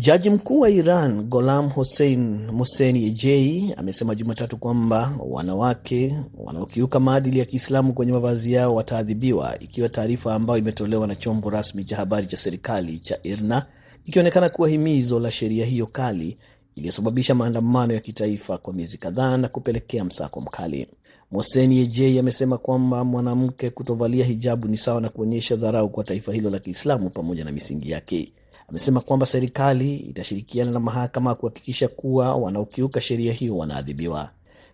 Jaji 0.00 0.30
mkuu 0.30 0.60
wa 0.60 0.70
Iran 0.70 1.22
Golam 1.22 1.68
Hossein 1.68 2.50
Mohseni 2.52 3.74
amesema 3.76 4.14
Jumatatu 4.14 4.56
kwamba 4.56 5.12
wanawake 5.28 6.16
wanaokiuka 6.36 7.00
maadili 7.00 7.38
ya 7.38 7.44
Kiislamu 7.44 7.92
kwenye 7.92 8.12
mavazi 8.12 8.52
yao 8.52 8.74
wataadhibiwa, 8.74 9.58
ikiwa 9.60 9.88
taarifa 9.88 10.34
ambayo 10.34 10.58
imetolewa 10.58 11.06
na 11.06 11.14
chombo 11.14 11.50
rasmi 11.50 11.84
cha 11.84 11.96
habari 11.96 12.26
cha 12.26 12.36
serikali 12.36 12.98
cha 13.00 13.18
IRNA 13.22 13.66
ikionekana 14.04 14.48
kuwa 14.48 14.68
himizo 14.68 15.20
la 15.20 15.30
sheria 15.30 15.66
hiyo 15.66 15.86
kali 15.86 16.36
iliyosababisha 16.74 17.34
maandamano 17.34 17.94
ya 17.94 18.00
kitaifa 18.00 18.58
kwa 18.58 18.72
miezi 18.74 18.98
kadhaa 18.98 19.36
na 19.36 19.48
kupelekea 19.48 20.04
msako 20.04 20.40
mkali. 20.40 20.86
Mohseni 21.32 21.78
Ejei 21.80 22.18
amesema 22.18 22.58
kwamba 22.58 23.04
mwanamke 23.04 23.70
kutovalia 23.70 24.24
hijabu 24.24 24.68
ni 24.68 24.76
sawa 24.76 25.00
na 25.00 25.08
kuonyesha 25.08 25.56
dharau 25.56 25.88
kwa 25.88 26.04
taifa 26.04 26.32
hilo 26.32 26.50
la 26.50 26.58
Kiislamu 26.58 27.10
pamoja 27.10 27.44
na 27.44 27.52
misingi 27.52 27.90
yake. 27.90 28.32
Amesema 28.68 29.00
kwamba 29.00 29.26
serikali 29.26 29.96
itashirikiana 29.96 30.70
na 30.70 30.80
mahakama 30.80 31.34
kuhakikisha 31.34 31.88
kuwa 31.88 32.34
wanaokiuka 32.36 33.00
sheria 33.00 33.32
hiyo 33.32 33.56
wanaadhibiwa. 33.56 34.30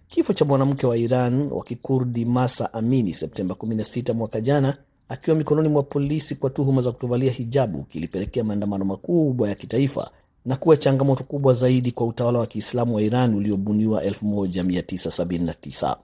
Kifo 0.08 0.32
cha 0.32 0.44
mwanamke 0.44 0.86
wa 0.86 0.96
Iran 0.96 1.52
wa 1.52 1.64
Kikurdi 1.64 2.24
Masa 2.24 2.72
Amini 2.74 3.14
Septemba 3.14 3.54
16 3.54 4.14
mwaka 4.14 4.40
jana 4.40 4.76
akiwa 5.08 5.36
mikononi 5.36 5.68
mwa 5.68 5.82
polisi 5.82 6.34
kwa 6.34 6.50
tuhuma 6.50 6.82
za 6.82 6.92
kutovalia 6.92 7.32
hijabu 7.32 7.82
kilipelekea 7.82 8.44
maandamano 8.44 8.84
makubwa 8.84 9.48
ya 9.48 9.54
kitaifa 9.54 10.10
na 10.44 10.56
kuwa 10.56 10.76
changamoto 10.76 11.24
kubwa 11.24 11.52
zaidi 11.54 11.92
kwa 11.92 12.06
utawala 12.06 12.38
wa 12.38 12.46
Kiislamu 12.46 12.94
wa 12.94 13.02
Iran 13.02 13.34
uliobuniwa 13.34 14.04
1979. 14.04 15.96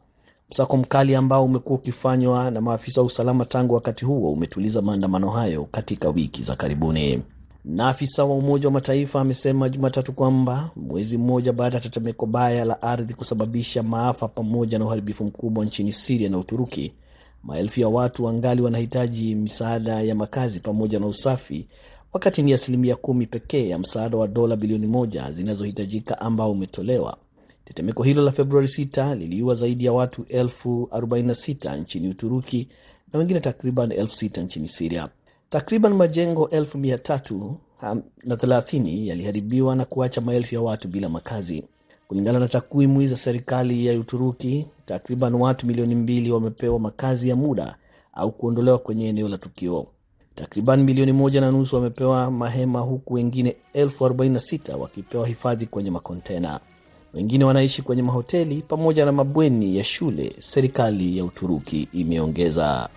Msako 0.51 0.77
mkali 0.77 1.15
ambao 1.15 1.45
umekuwa 1.45 1.79
ukifanywa 1.79 2.51
na 2.51 2.61
maafisa 2.61 3.01
wa 3.01 3.07
usalama 3.07 3.45
tangu 3.45 3.75
wakati 3.75 4.05
huo 4.05 4.33
umetuliza 4.33 4.83
maandamano 4.83 5.31
hayo 5.31 5.65
katika 5.65 6.09
wiki 6.09 6.43
za 6.43 6.57
karibuni. 6.57 7.23
Na 7.73 7.89
afisa 7.89 8.25
wa 8.25 8.35
Umoja 8.35 8.69
wa 8.69 8.73
Mataifa 8.73 9.21
amesema 9.21 9.69
Jumatatu 9.69 10.13
kwamba 10.13 10.71
mwezi 10.77 11.19
mmoja 11.19 11.53
baada 11.53 11.77
ya 11.77 11.83
tetemeko 11.83 12.27
baya 12.27 12.65
la 12.65 12.83
ardhi 12.83 13.15
kusababisha 13.15 13.83
maafa 13.83 14.29
pamoja 14.29 14.79
na 14.79 14.85
uharibifu 14.85 15.25
mkubwa 15.25 15.65
nchini 15.65 15.93
Siria 15.93 16.29
na 16.29 16.39
Uturuki, 16.39 16.93
maelfu 17.43 17.81
ya 17.81 17.89
watu 17.89 18.25
wangali 18.25 18.63
wanahitaji 18.63 19.35
misaada 19.35 20.01
ya 20.03 20.15
makazi 20.15 20.61
pamoja 20.61 20.99
na 21.01 21.07
usafi, 21.07 21.67
wakati 22.13 22.43
ni 22.43 22.53
asilimia 22.53 22.97
kumi 22.97 23.27
pekee 23.27 23.69
ya 23.69 23.79
msaada 23.79 24.17
wa 24.17 24.29
dola 24.29 24.57
bilioni 24.57 24.87
moja 24.87 25.33
zinazohitajika 25.33 26.21
ambao 26.21 26.53
umetolewa. 26.53 27.17
Tetemeko 27.65 28.03
hilo 28.03 28.23
la 28.23 28.33
Februari 28.33 28.67
6 28.67 29.15
liliua 29.17 29.55
zaidi 29.55 29.85
ya 29.85 29.93
watu 29.93 30.25
elfu 30.29 30.89
46 30.93 31.77
nchini 31.81 32.09
Uturuki 32.09 32.69
na 33.13 33.19
wengine 33.19 33.41
takriban 33.41 33.93
elfu 33.93 34.15
6 34.27 34.43
nchini 34.43 34.69
Siria. 34.69 35.09
Takriban 35.51 35.95
majengo 35.95 36.49
elfu 36.49 36.79
mia 36.79 36.99
tatu 36.99 37.57
na 38.25 38.37
thelathini 38.37 39.09
yaliharibiwa 39.09 39.77
na 39.77 39.85
kuacha 39.85 40.21
maelfu 40.21 40.55
ya 40.55 40.61
watu 40.61 40.89
bila 40.89 41.09
makazi. 41.09 41.65
Kulingana 42.09 42.39
na 42.39 42.49
takwimu 42.49 43.07
za 43.07 43.17
serikali 43.17 43.87
ya 43.87 44.01
Uturuki, 44.01 44.67
takriban 44.85 45.35
watu 45.35 45.67
milioni 45.67 45.95
mbili 45.95 46.31
wamepewa 46.33 46.79
makazi 46.81 47.29
ya 47.29 47.37
muda 47.37 47.77
au 48.15 48.33
kuondolewa 48.33 48.79
kwenye 48.79 49.09
eneo 49.09 49.29
la 49.29 49.39
tukio. 49.39 49.87
Takriban 50.35 50.83
milioni 50.83 51.13
moja 51.13 51.41
na 51.41 51.51
nusu 51.51 51.77
wamepewa 51.77 52.31
mahema, 52.31 52.81
huku 52.81 53.15
wengine 53.15 53.57
elfu 53.73 54.05
arobaini 54.07 54.35
na 54.35 54.41
sita 54.41 54.77
wakipewa 54.77 55.27
hifadhi 55.27 55.67
kwenye 55.67 55.91
makontena. 55.91 56.61
Wengine 57.15 57.45
wanaishi 57.45 57.83
kwenye 57.83 58.03
mahoteli 58.03 58.63
pamoja 58.69 59.05
na 59.05 59.13
mabweni 59.13 59.77
ya 59.77 59.85
shule, 59.85 60.33
serikali 60.39 61.19
ya 61.19 61.25
Uturuki 61.25 61.89
imeongeza. 61.93 62.89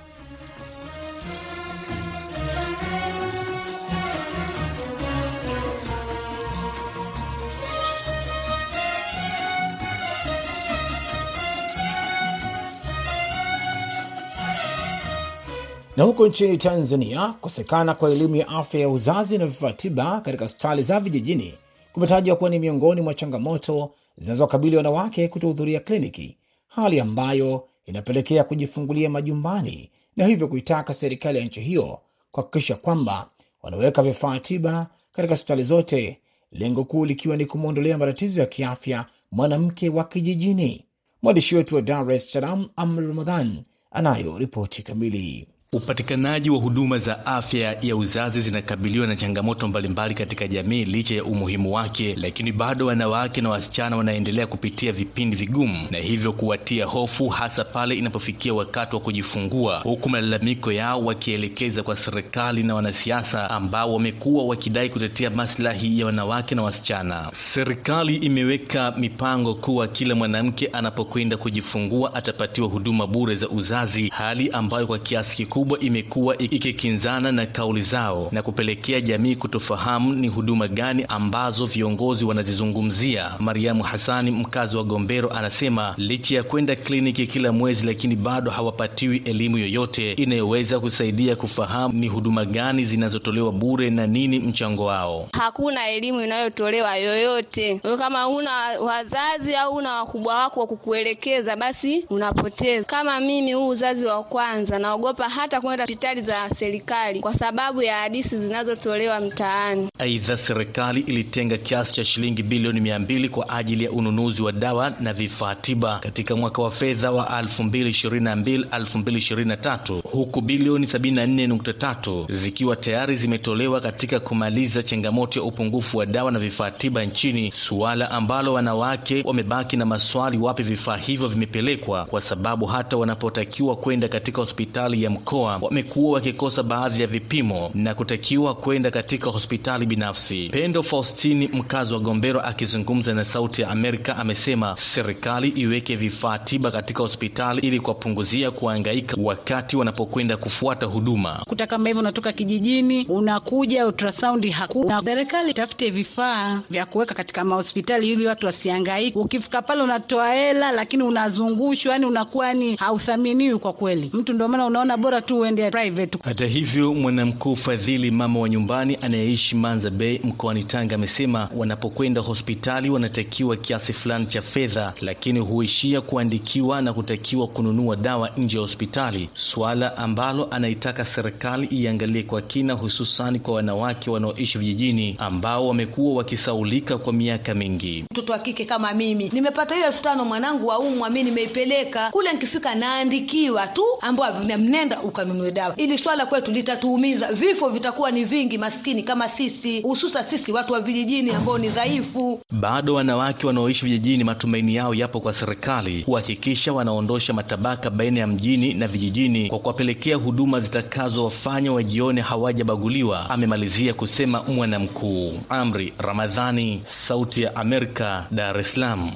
Na 15.98 16.04
huko 16.04 16.28
nchini 16.28 16.58
Tanzania, 16.58 17.28
kukosekana 17.28 17.94
kwa 17.94 18.12
elimu 18.12 18.36
ya 18.36 18.48
afya 18.48 18.80
ya 18.82 18.90
uzazi 18.90 19.38
na 19.38 19.46
vifaa 19.46 19.72
tiba 19.74 20.22
katika 20.22 20.46
hospitali 20.46 20.84
za 20.84 21.00
vijijini 21.00 21.54
kumetajwa 21.94 22.36
kuwa 22.36 22.50
ni 22.50 22.60
miongoni 22.60 23.02
mwa 23.02 23.14
changamoto 23.14 23.92
zinazowakabili 24.18 24.78
wanawake 24.78 25.28
kutohudhuria 25.28 25.80
kliniki, 25.80 26.38
hali 26.68 27.00
ambayo 27.00 27.68
inapelekea 27.86 28.44
kujifungulia 28.44 29.10
majumbani 29.10 29.92
na 30.18 30.26
hivyo 30.26 30.48
kuitaka 30.48 30.94
serikali 30.94 31.40
ya 31.40 31.46
nchi 31.46 31.62
hiyo 31.62 32.00
kuhakikisha 32.32 32.76
kwamba 32.76 33.30
wanaweka 33.64 34.04
vifaa 34.04 34.40
tiba 34.40 34.88
katika 35.12 35.34
hospitali 35.34 35.64
zote, 35.64 36.20
lengo 36.52 36.84
kuu 36.84 37.06
likiwa 37.06 37.38
ni 37.38 37.46
kumwondolea 37.46 37.98
matatizo 37.98 38.42
ya 38.42 38.48
kiafya 38.48 39.06
mwanamke 39.32 39.90
wa 39.90 40.04
kijijini. 40.04 40.86
Mwandishi 41.22 41.56
wetu 41.56 41.76
wa 41.76 41.82
Dar 41.82 42.12
es 42.12 42.32
Salaam, 42.32 42.70
Amri 42.76 43.08
Ramadhan, 43.08 43.64
anayo 43.92 44.38
ripoti 44.38 44.84
kamili. 44.84 45.48
Upatikanaji 45.74 46.50
wa 46.50 46.58
huduma 46.58 47.00
za 47.00 47.26
afya 47.26 47.78
ya 47.82 47.96
uzazi 47.96 48.42
zinakabiliwa 48.42 49.08
na 49.08 49.16
changamoto 49.16 49.68
mbalimbali 49.68 50.14
katika 50.16 50.48
jamii 50.48 50.86
licha 50.86 51.16
ya 51.16 51.24
umuhimu 51.24 51.74
wake, 51.74 52.16
lakini 52.16 52.52
bado 52.52 52.86
wanawake 52.86 53.42
na 53.42 53.50
wasichana 53.50 53.98
wanaendelea 53.98 54.48
kupitia 54.48 54.92
vipindi 54.92 55.36
vigumu 55.36 55.88
na 55.92 55.98
hivyo 55.98 56.34
kuwatia 56.34 56.86
hofu, 56.86 57.30
hasa 57.30 57.64
pale 57.64 57.96
inapofikia 57.96 58.54
wakati 58.54 58.96
wa 58.96 59.02
kujifungua, 59.02 59.80
huku 59.80 60.10
malalamiko 60.10 60.72
yao 60.72 61.06
wakielekeza 61.06 61.84
kwa 61.84 61.96
serikali 61.96 62.64
na 62.64 62.76
wanasiasa 62.76 63.50
ambao 63.50 63.94
wamekuwa 63.94 64.46
wakidai 64.46 64.90
kutetea 64.90 65.30
maslahi 65.30 66.00
ya 66.00 66.06
wanawake 66.06 66.56
na 66.56 66.64
wasichana. 66.64 67.30
Serikali 67.32 68.16
imeweka 68.16 68.92
mipango 68.98 69.54
kuwa 69.56 69.88
kila 69.88 70.16
mwanamke 70.16 70.68
anapokwenda 70.68 71.38
kujifungua 71.38 72.14
atapatiwa 72.16 72.68
huduma 72.68 73.08
bure 73.08 73.36
za 73.36 73.50
uzazi, 73.50 74.10
hali 74.10 74.50
ambayo 74.50 74.88
kwa 74.88 75.00
kiasi 75.00 75.36
kikubwa 75.36 75.63
imekuwa 75.72 76.38
ikikinzana 76.38 77.32
na 77.32 77.46
kauli 77.46 77.82
zao 77.82 78.30
na 78.32 78.42
kupelekea 78.42 79.02
jamii 79.02 79.36
kutofahamu 79.36 80.14
ni 80.14 80.28
huduma 80.28 80.68
gani 80.68 81.06
ambazo 81.10 81.66
viongozi 81.66 82.26
wanazizungumzia. 82.26 83.32
Mariamu 83.40 83.84
Hasani, 83.84 84.32
mkazi 84.32 84.78
wa 84.78 84.84
Gombero, 84.84 85.30
anasema 85.32 85.94
licha 85.98 86.36
ya 86.36 86.44
kwenda 86.44 86.76
kliniki 86.76 87.28
kila 87.28 87.52
mwezi, 87.52 87.86
lakini 87.86 88.16
bado 88.16 88.52
hawapatiwi 88.52 89.18
elimu 89.26 89.58
yoyote 89.58 90.14
inayoweza 90.14 90.80
kusaidia 90.80 91.36
kufahamu 91.36 91.94
ni 91.94 92.08
huduma 92.08 92.46
gani 92.46 92.86
zinazotolewa 92.86 93.52
bure 93.52 93.90
na 93.90 94.08
nini 94.08 94.40
mchango 94.40 94.86
wao. 94.86 95.28
Hakuna 95.34 95.88
elimu 95.90 96.22
inayotolewa 96.22 96.96
yoyote. 96.98 97.80
Kama 97.98 98.28
una 98.28 98.52
wazazi 98.82 99.56
au 99.56 99.76
una 99.76 99.94
wakubwa 99.94 100.36
wako 100.36 100.60
wa 100.60 100.68
kukuelekeza, 100.68 101.56
basi 101.56 102.06
unapoteza. 102.10 102.84
Kama 102.86 103.20
mimi, 103.20 103.54
huu 103.54 103.68
uzazi 103.68 104.06
wa 104.06 104.24
kwanza, 104.24 104.80
naogopa 104.80 105.30
hata 105.30 105.53
kwenda 105.62 105.84
hospitali 105.84 106.22
za 106.22 106.50
serikali 106.60 107.20
kwa 107.20 107.34
sababu 107.34 107.82
ya 107.82 107.98
hadithi 107.98 108.38
zinazotolewa 108.38 109.20
mtaani. 109.20 109.88
Aidha, 110.00 110.38
serikali 110.38 111.00
ilitenga 111.00 111.58
kiasi 111.58 111.94
cha 111.94 112.06
shilingi 112.06 112.44
bilioni 112.44 112.80
mia 112.80 113.00
mbili 113.00 113.30
kwa 113.30 113.50
ajili 113.50 113.84
ya 113.84 113.92
ununuzi 113.92 114.42
wa 114.42 114.52
dawa 114.52 114.94
na 115.00 115.14
vifaa 115.14 115.56
tiba 115.56 116.00
katika 116.00 116.36
mwaka 116.36 116.62
wa 116.62 116.72
fedha 116.72 117.12
wa 117.12 117.26
2022 117.42 118.64
2023, 118.64 120.02
huku 120.12 120.42
bilioni 120.42 120.86
74.3 120.86 122.34
zikiwa 122.36 122.76
tayari 122.76 123.16
zimetolewa 123.18 123.82
katika 123.82 124.20
kumaliza 124.20 124.84
changamoto 124.84 125.40
ya 125.40 125.46
upungufu 125.46 125.98
wa 125.98 126.06
dawa 126.06 126.32
na 126.32 126.40
vifaa 126.40 126.72
tiba 126.72 127.06
nchini, 127.06 127.52
suala 127.56 128.12
ambalo 128.12 128.54
wanawake 128.54 129.22
wamebaki 129.26 129.78
na 129.78 129.86
maswali, 129.86 130.38
wapi 130.38 130.64
vifaa 130.64 130.98
hivyo 130.98 131.28
vimepelekwa, 131.28 132.06
kwa 132.06 132.22
sababu 132.22 132.66
hata 132.66 132.98
wanapotakiwa 132.98 133.76
kwenda 133.76 134.08
katika 134.08 134.42
hospitali 134.42 135.04
ya 135.04 135.10
mkoa 135.10 135.43
wamekuwa 135.44 136.14
wakikosa 136.14 136.64
baadhi 136.64 137.02
ya 137.02 137.08
vipimo 137.08 137.72
na 137.74 137.96
kutakiwa 137.96 138.56
kwenda 138.56 138.92
katika 138.92 139.30
hospitali 139.30 139.86
binafsi. 139.86 140.50
Pendo 140.52 140.84
Faustini, 140.84 141.48
mkazi 141.48 141.94
wa 141.94 142.00
Gombero, 142.00 142.42
akizungumza 142.42 143.14
na 143.14 143.26
Sauti 143.26 143.62
ya 143.62 143.70
Amerika, 143.70 144.18
amesema 144.18 144.76
serikali 144.80 145.48
iweke 145.50 145.96
vifaa 145.96 146.38
tiba 146.40 146.72
katika 146.72 147.00
hospitali 147.04 147.62
ili 147.68 147.80
kuwapunguzia 147.80 148.52
kuhangaika 148.52 149.18
wakati 149.22 149.78
wanapokwenda 149.78 150.38
kufuata 150.38 150.86
huduma. 150.86 151.44
kuta 151.48 151.68
kama 151.68 151.90
hivyo, 151.90 152.00
unatoka 152.02 152.32
kijijini 152.34 153.06
unakuja, 153.10 153.88
ultrasound 153.88 154.50
hakuna. 154.52 155.02
Serikali 155.04 155.52
itafute 155.52 155.90
vifaa 155.90 156.62
vya 156.70 156.86
kuweka 156.86 157.16
katika 157.16 157.44
mahospitali 157.44 158.10
ili 158.14 158.28
watu 158.28 158.46
wasihangaike. 158.46 159.20
Ukifika 159.20 159.62
pale 159.62 159.82
unatoa 159.82 160.34
hela, 160.34 160.72
lakini 160.72 161.04
unazungushwa, 161.04 161.94
yani 161.94 162.06
unakuwa 162.06 162.54
ni 162.54 162.76
hauthaminiwi 162.76 163.60
kwa 163.60 163.74
kweli. 163.74 164.10
Mtu 164.14 164.34
ndio 164.34 164.48
maana 164.48 164.66
unaona 164.66 164.98
bora 164.98 165.22
tu 165.26 165.40
uende 165.40 165.72
private. 165.72 166.18
Hata 166.24 166.46
hivyo, 166.46 166.94
mwanamkuu 166.94 167.56
Fadhili, 167.56 168.12
mama 168.12 168.40
wa 168.40 168.50
nyumbani 168.50 168.98
anayeishi 169.02 169.56
Manza 169.56 169.90
Bay 169.90 170.20
mkoani 170.24 170.64
Tanga, 170.64 170.96
amesema 170.96 171.50
wanapokwenda 171.56 172.22
hospitali 172.22 172.90
wanatakiwa 172.90 173.56
kiasi 173.56 173.94
fulani 173.94 174.26
cha 174.26 174.42
fedha, 174.42 174.94
lakini 175.02 175.40
huishia 175.40 176.02
kuandikiwa 176.02 176.82
na 176.82 176.94
kutakiwa 176.94 177.48
kununua 177.48 177.96
dawa 177.96 178.30
nje 178.38 178.58
ya 178.58 178.62
hospitali, 178.62 179.30
suala 179.34 179.98
ambalo 179.98 180.48
anaitaka 180.52 181.06
serikali 181.06 181.68
iangalie 181.68 182.24
kwa 182.24 182.42
kina, 182.42 182.74
hususani 182.74 183.40
kwa 183.40 183.54
wanawake 183.54 184.10
wanaoishi 184.10 184.58
vijijini 184.58 185.16
ambao 185.20 185.68
wamekuwa 185.68 186.16
wakisaulika 186.18 186.98
kwa 186.98 187.14
miaka 187.14 187.54
mingi. 187.54 188.06
Mtoto 188.12 188.34
wa 188.34 188.40
kike 188.40 188.66
kama 188.66 188.94
mimi 188.94 189.30
nimepata 189.34 189.76
hiyo 189.76 189.88
elfu 189.88 190.04
tano 190.04 190.26
mwanangu 190.26 190.68
waumwa, 190.68 191.10
mi 191.10 191.24
nimeipeleka 191.24 192.10
kule, 192.12 192.34
nikifika 192.34 192.76
naandikiwa 192.76 193.68
tu 193.68 193.84
ambao 194.02 194.40
mnenda 194.58 195.02
ukanunue 195.14 195.52
dawa. 195.52 195.76
Ili 195.78 195.98
swala 195.98 196.26
kwetu 196.26 196.52
litatuumiza, 196.52 197.32
vifo 197.32 197.70
vitakuwa 197.70 198.12
ni 198.12 198.24
vingi, 198.26 198.58
maskini 198.58 199.04
kama 199.04 199.30
sisi, 199.30 199.82
hususa 199.82 200.24
sisi 200.24 200.52
watu 200.52 200.74
wa 200.74 200.80
vijijini 200.82 201.32
ambao 201.32 201.58
ni 201.58 201.70
dhaifu. 201.70 202.42
Bado 202.52 202.94
wanawake 202.94 203.48
wanaoishi 203.48 203.86
vijijini, 203.86 204.24
matumaini 204.24 204.76
yao 204.76 204.94
yapo 204.94 205.20
kwa 205.20 205.34
serikali 205.34 206.04
kuhakikisha 206.04 206.74
wanaondosha 206.74 207.34
matabaka 207.34 207.90
baina 207.90 208.20
ya 208.20 208.28
mjini 208.28 208.74
na 208.74 208.88
vijijini 208.88 209.50
kwa 209.50 209.60
kuwapelekea 209.60 210.16
huduma 210.16 210.60
zitakazowafanya 210.60 211.72
wajione 211.72 212.22
hawajabaguliwa, 212.22 213.30
amemalizia 213.30 213.94
kusema 213.94 214.44
mwanamkuu. 214.44 215.34
Amri 215.50 215.94
Ramadhani, 215.98 216.82
Sauti 216.86 217.42
ya 217.42 217.56
Amerika, 217.56 218.26
Dar 218.32 218.60
es 218.60 218.74
Salaam. 218.74 219.12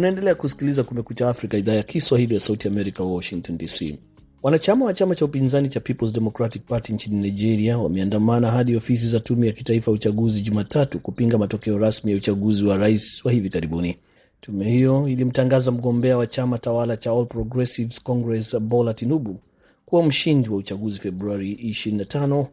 Unaendelea 0.00 0.34
kusikiliza 0.34 0.84
Kumekucha 0.84 1.28
Afrika, 1.28 1.56
idhaa 1.58 1.72
ya 1.74 1.82
Kiswahili 1.82 2.34
ya 2.34 2.40
Sauti 2.40 2.68
Amerika, 2.68 3.02
Washington 3.04 3.58
DC. 3.58 3.98
Wanachama 4.42 4.84
wa 4.84 4.94
chama 4.94 5.14
cha 5.14 5.24
upinzani 5.24 5.68
cha 5.68 5.80
Peoples 5.80 6.12
Democratic 6.12 6.62
Party 6.66 6.92
nchini 6.92 7.16
Nigeria 7.16 7.78
wameandamana 7.78 8.50
hadi 8.50 8.76
ofisi 8.76 9.08
za 9.08 9.20
tume 9.20 9.46
ya 9.46 9.52
kitaifa 9.52 9.90
ya 9.90 9.94
uchaguzi 9.94 10.40
Jumatatu 10.42 10.98
kupinga 11.00 11.38
matokeo 11.38 11.78
rasmi 11.78 12.10
ya 12.10 12.16
uchaguzi 12.16 12.64
wa 12.64 12.76
rais 12.76 13.24
wa 13.24 13.32
hivi 13.32 13.50
karibuni. 13.50 13.96
Tume 14.40 14.70
hiyo 14.70 15.08
ilimtangaza 15.08 15.70
mgombea 15.70 16.16
wa 16.18 16.26
chama 16.26 16.58
tawala 16.58 16.96
cha 16.96 17.10
All 17.10 17.26
Progressives 17.26 18.02
Congress 18.02 18.56
Bola 18.58 18.94
Tinubu 18.94 19.40
kuwa 19.86 20.02
mshindi 20.02 20.48
wa 20.48 20.56
uchaguzi 20.56 20.98
Februari 20.98 21.52
25 21.54 22.46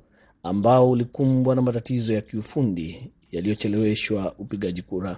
ambao 0.43 0.91
ulikumbwa 0.91 1.55
na 1.55 1.61
matatizo 1.61 2.13
ya 2.13 2.21
kiufundi 2.21 3.11
yaliyocheleweshwa 3.31 4.33
upigaji 4.39 4.81
kura. 4.81 5.17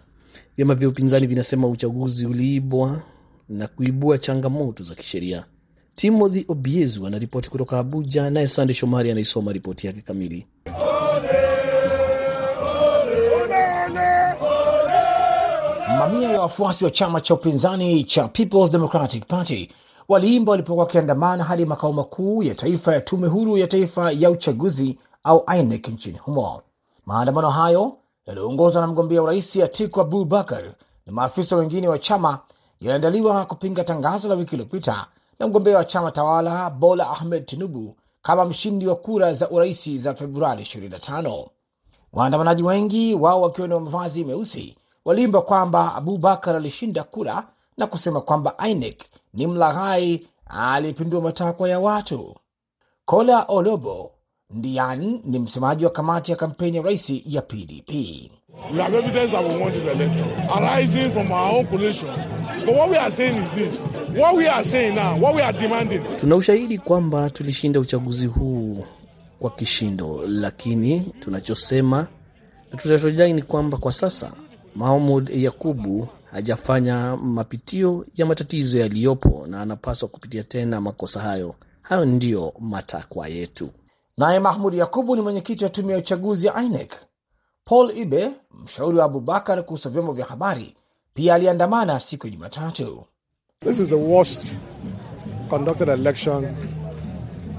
Vyama 0.58 0.76
vya 0.76 0.89
upinzani 0.89 1.28
vinasema 1.28 1.68
uchaguzi 1.68 2.26
uliibwa 2.26 3.02
na 3.50 3.68
kuibua 3.68 4.18
changamoto 4.18 4.84
za 4.84 4.96
kisheria. 4.96 5.46
Timothy 5.96 6.46
Obiezu 6.48 7.08
anaripoti 7.08 7.50
kutoka 7.50 7.80
Abuja, 7.80 8.30
naye 8.30 8.48
Sande 8.48 8.74
Shomari 8.74 9.12
anaisoma 9.12 9.54
ripoti 9.54 9.88
yake 9.88 10.02
kamili. 10.02 10.48
Mamia 16.00 16.30
ya 16.32 16.42
wafuasi 16.42 16.86
wa 16.86 16.92
chama 16.92 17.22
cha 17.22 17.34
upinzani 17.34 18.04
cha 18.04 18.28
Peoples 18.28 18.72
Democratic 18.72 19.26
Party 19.28 19.72
waliimba 20.10 20.52
walipokuwa 20.52 20.86
wakiandamana 20.86 21.44
hadi 21.44 21.65
makao 21.65 21.94
makuu 21.94 22.44
ya 22.44 22.56
taifa 22.56 22.94
ya 22.94 23.02
tume 23.02 23.28
huru 23.28 23.58
ya 23.58 23.68
taifa 23.68 24.12
ya 24.12 24.32
uchaguzi 24.32 24.98
au 25.24 25.46
INEC 25.60 25.88
nchini 25.88 26.18
humo. 26.18 26.62
Maandamano 27.06 27.50
hayo 27.50 27.98
yaliyoongozwa 28.30 28.82
na 28.82 28.88
mgombea 28.88 29.22
urais 29.24 29.56
Atiku 29.56 30.02
Abubakar 30.02 30.63
na 31.06 31.13
maafisa 31.13 31.56
wengine 31.56 31.88
wa 31.88 32.00
chama 32.00 32.39
yaliandaliwa 32.82 33.46
kupinga 33.46 33.84
tangazo 33.84 34.30
la 34.30 34.36
wiki 34.36 34.56
iliyopita 34.56 35.08
na 35.39 35.48
mgombea 35.48 35.78
wa 35.78 35.86
chama 35.86 36.12
tawala 36.12 36.70
Bola 36.70 37.10
Ahmed 37.10 37.46
Tinubu 37.46 37.96
kama 38.22 38.46
mshindi 38.46 38.88
wa 38.88 38.96
kura 38.96 39.34
za 39.34 39.50
uraisi 39.50 39.98
za 39.98 40.13
Februari 40.13 40.63
25. 40.63 41.48
Waandamanaji 42.13 42.63
wengi 42.63 43.15
wao 43.15 43.42
wakiwa 43.42 43.68
na 43.68 43.80
mavazi 43.80 44.24
meusi 44.26 44.78
waliimba 45.06 45.42
kwamba 45.42 45.96
Abubakar 45.96 46.56
alishinda 46.56 47.04
kura 47.04 47.48
na 47.78 47.88
kusema 47.88 48.22
kwamba 48.22 48.56
INEC 48.70 49.04
ni 49.34 49.48
mlaghai 49.48 50.28
aliyepindua 50.46 51.22
matakwa 51.22 51.70
ya 51.70 51.80
watu. 51.80 52.36
Kola 53.06 53.44
Olobo 53.48 54.12
Ndian 54.56 55.20
ni 55.26 55.40
msemaji 55.40 55.86
wa 55.86 55.92
kamati 55.92 56.32
ya 56.32 56.38
kampeni 56.38 56.78
ya 56.78 56.84
rais 56.84 57.14
ya 57.26 57.42
PDP. 57.42 57.90
We 58.74 58.82
have 58.82 58.98
evidence 58.98 59.32
that 59.32 59.46
we 59.46 59.56
won 59.62 59.72
this 59.72 59.86
election 59.86 60.28
arising 60.58 61.12
from 61.12 61.32
our 61.32 61.56
own 61.56 61.68
coalition. 61.68 62.10
But 62.66 62.76
what 62.76 62.90
we 62.90 62.98
are 62.98 63.12
saying 63.12 63.38
is 63.38 63.52
this. 63.52 63.80
What 64.18 64.36
we 64.36 64.48
are 64.48 64.64
saying 64.64 64.96
now, 64.96 65.18
what 65.20 65.36
we 65.36 65.42
are 65.42 65.54
demanding. 65.58 66.04
Tuna 66.20 66.36
ushahidi 66.36 66.78
kwamba 66.78 67.30
tulishinda 67.30 67.80
uchaguzi 67.80 68.26
huu 68.26 68.86
kwa 69.40 69.50
kishindo, 69.50 70.22
lakini 70.28 71.00
tunachosema 71.20 72.08
na 72.72 72.78
tunachojai 72.78 73.34
ni 73.34 73.42
kwamba 73.42 73.78
kwa 73.78 73.92
sasa 73.92 74.32
Mahmud 74.76 75.30
Yakubu 75.30 76.08
hajafanya 76.32 77.18
mapitio 77.18 78.06
ya 78.18 78.26
matatizo 78.26 78.80
yaliyopo 78.80 79.48
na 79.48 79.62
anapaswa 79.62 80.10
kupitia 80.10 80.44
tena 80.44 80.82
makosa 80.82 81.20
hayo. 81.20 81.56
Hayo 81.82 82.06
ndiyo 82.06 82.54
matakwa 82.60 83.28
yetu. 83.28 83.70
Naye 84.20 84.40
Mahmud 84.40 84.74
Yakubu 84.74 85.16
ni 85.16 85.22
mwenyekiti 85.22 85.64
wa 85.64 85.70
tume 85.70 85.94
ya 85.94 86.00
uchaguzi 86.00 86.48
ya 86.48 86.62
INEC. 86.64 86.94
Paul 87.66 87.98
Ibe, 87.98 88.30
mshauri 88.64 88.98
wa 88.98 89.06
Abubakar 89.06 89.66
kuhusu 89.66 89.90
vyombo 89.90 90.14
vya 90.14 90.26
habari, 90.26 90.76
pia 91.14 91.36
aliandamana 91.36 92.00
siku 92.00 92.28
ya 92.28 92.34
Jumatatu. 92.34 93.04
This 93.66 93.80
is 93.80 93.90
the 93.90 93.96
worst 93.96 94.56
conducted 95.50 95.90
election 95.90 96.56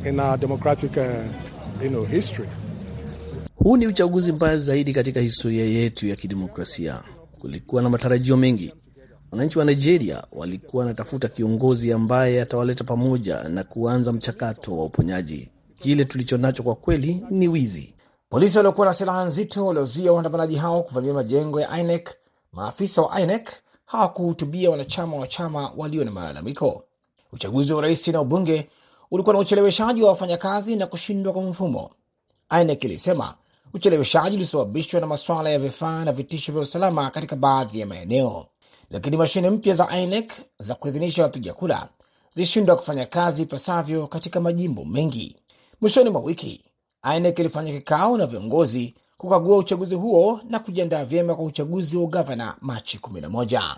in 0.06 0.20
our 0.20 0.38
democratic 0.38 0.90
uh, 0.96 1.04
you 1.84 1.88
know, 1.88 2.04
history. 2.04 2.48
Huu 3.56 3.76
ni 3.76 3.86
uchaguzi 3.86 4.32
mbaya 4.32 4.56
zaidi 4.56 4.92
katika 4.92 5.20
historia 5.20 5.64
yetu 5.64 6.06
ya 6.06 6.16
kidemokrasia. 6.16 7.02
Kulikuwa 7.38 7.82
na 7.82 7.90
matarajio 7.90 8.36
mengi. 8.36 8.74
Wananchi 9.32 9.58
wa 9.58 9.64
Nigeria 9.64 10.24
walikuwa 10.32 10.82
wanatafuta 10.84 11.28
kiongozi 11.28 11.92
ambaye 11.92 12.42
atawaleta 12.42 12.84
pamoja 12.84 13.42
na 13.48 13.64
kuanza 13.64 14.12
mchakato 14.12 14.76
wa 14.76 14.84
uponyaji. 14.84 15.50
Kile 15.80 16.04
tulicho 16.04 16.36
nacho 16.38 16.62
kwa 16.62 16.74
kweli 16.74 17.24
ni 17.30 17.48
wizi. 17.48 17.94
Polisi 18.30 18.56
waliokuwa 18.58 18.86
na 18.86 18.92
silaha 18.92 19.24
nzito 19.24 19.66
waliozuia 19.66 20.12
waandamanaji 20.12 20.56
hao 20.56 20.82
kuvamia 20.82 21.12
majengo 21.14 21.60
ya 21.60 21.78
INEC. 21.80 22.10
Maafisa 22.52 23.02
wa 23.02 23.20
INEC 23.20 23.48
hawakuhutubia 23.84 24.70
wanachama 24.70 25.16
wa 25.16 25.26
chama 25.26 25.72
walio 25.76 26.04
na 26.04 26.10
malalamiko. 26.10 26.84
Uchaguzi 27.32 27.72
wa 27.72 27.78
urais 27.78 28.08
na 28.08 28.20
ubunge 28.20 28.68
ulikuwa 29.10 29.32
na 29.34 29.38
ucheleweshaji 29.40 30.02
wa 30.02 30.08
wafanyakazi 30.08 30.76
na 30.76 30.86
kushindwa 30.86 31.32
kwa 31.32 31.42
mfumo. 31.42 31.90
INEC 32.60 32.84
ilisema 32.84 33.34
ucheleweshaji 33.74 34.36
ulisababishwa 34.36 35.00
na 35.00 35.06
masuala 35.06 35.50
ya 35.50 35.58
vifaa 35.58 36.04
na 36.04 36.12
vitisho 36.12 36.52
vya 36.52 36.60
usalama 36.60 37.10
katika 37.10 37.36
baadhi 37.36 37.80
ya 37.80 37.86
maeneo, 37.86 38.46
lakini 38.90 39.16
mashine 39.16 39.50
mpya 39.50 39.74
za 39.74 39.98
INEC 40.00 40.32
za 40.58 40.74
kuidhinisha 40.74 41.22
wapiga 41.22 41.52
kura 41.54 41.88
zilishindwa 42.34 42.76
kufanya 42.76 43.06
kazi 43.06 43.42
ipasavyo 43.42 44.06
katika 44.06 44.40
majimbo 44.40 44.84
mengi. 44.84 45.36
Mwishoni 45.80 46.10
mwa 46.10 46.20
wiki 46.20 46.64
INEC 47.16 47.38
ilifanya 47.38 47.72
kikao 47.72 48.18
na 48.18 48.26
viongozi 48.26 48.94
kukagua 49.16 49.56
uchaguzi 49.56 49.94
huo 49.94 50.40
na 50.48 50.58
kujiandaa 50.58 51.04
vyema 51.04 51.34
kwa 51.34 51.44
uchaguzi 51.44 51.96
wa 51.96 52.02
ugavana 52.02 52.56
Machi 52.60 52.98
11. 52.98 53.76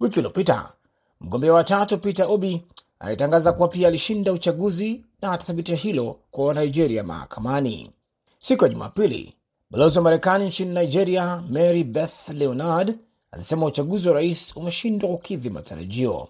Wiki 0.00 0.18
iliyopita 0.18 0.72
mgombea 1.20 1.52
wa 1.52 1.64
tatu 1.64 1.98
Peter 1.98 2.26
Obi 2.30 2.62
alitangaza 2.98 3.52
kuwa 3.52 3.68
pia 3.68 3.88
alishinda 3.88 4.32
uchaguzi 4.32 5.04
na 5.22 5.32
atathibitisha 5.32 5.76
hilo 5.76 6.16
kwa 6.30 6.44
Wanigeria 6.46 7.04
mahakamani. 7.04 7.90
Siku 8.38 8.64
ya 8.64 8.70
Jumapili, 8.70 9.34
balozi 9.70 9.98
wa 9.98 10.04
Marekani 10.04 10.46
nchini 10.46 10.74
Nigeria 10.74 11.42
Mary 11.50 11.84
Beth 11.84 12.28
Leonard 12.28 12.94
alisema 13.30 13.66
uchaguzi 13.66 14.08
wa 14.08 14.14
rais 14.14 14.56
umeshindwa 14.56 15.10
kukidhi 15.10 15.50
matarajio. 15.50 16.28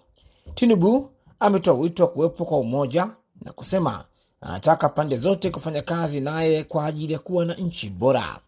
Tinubu 0.55 1.09
ametoa 1.39 1.73
wito 1.73 2.03
wa 2.03 2.09
kuwepo 2.09 2.45
kwa 2.45 2.59
umoja 2.59 3.07
na 3.41 3.51
kusema 3.51 4.05
anataka 4.43 4.89
pande 4.89 5.17
zote 5.17 5.49
kufanya 5.49 5.81
kazi 5.81 6.21
naye 6.21 6.63
kwa 6.63 6.85
ajili 6.85 7.13
ya 7.13 7.19
kuwa 7.19 7.45
na 7.45 7.53
nchi 7.53 7.89
bora. 7.89 8.39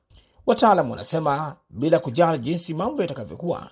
Wataalam 0.46 0.92
wanasema 0.92 1.56
bila 1.70 2.00
kujali 2.00 2.40
jinsi 2.40 2.74
mambo 2.74 3.02
yatakavyokuwa, 3.02 3.70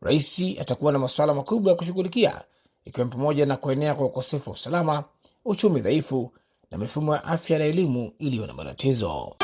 rais 0.00 0.42
atakuwa 0.60 0.92
na 0.92 0.98
masuala 0.98 1.34
makubwa 1.34 1.70
ya 1.72 1.76
kushughulikia, 1.78 2.42
ikiwa 2.84 3.06
pamoja 3.06 3.46
na 3.46 3.56
kuenea 3.56 3.94
kwa 3.94 4.06
ukosefu 4.06 4.50
wa 4.50 4.54
usalama, 4.54 5.04
uchumi 5.44 5.80
dhaifu 5.80 6.32
na 6.70 6.78
mifumo 6.78 7.14
ya 7.14 7.24
afya 7.24 7.58
na 7.58 7.64
elimu 7.64 8.12
iliyo 8.18 8.46
na 8.46 8.52
matatizo. 8.52 9.36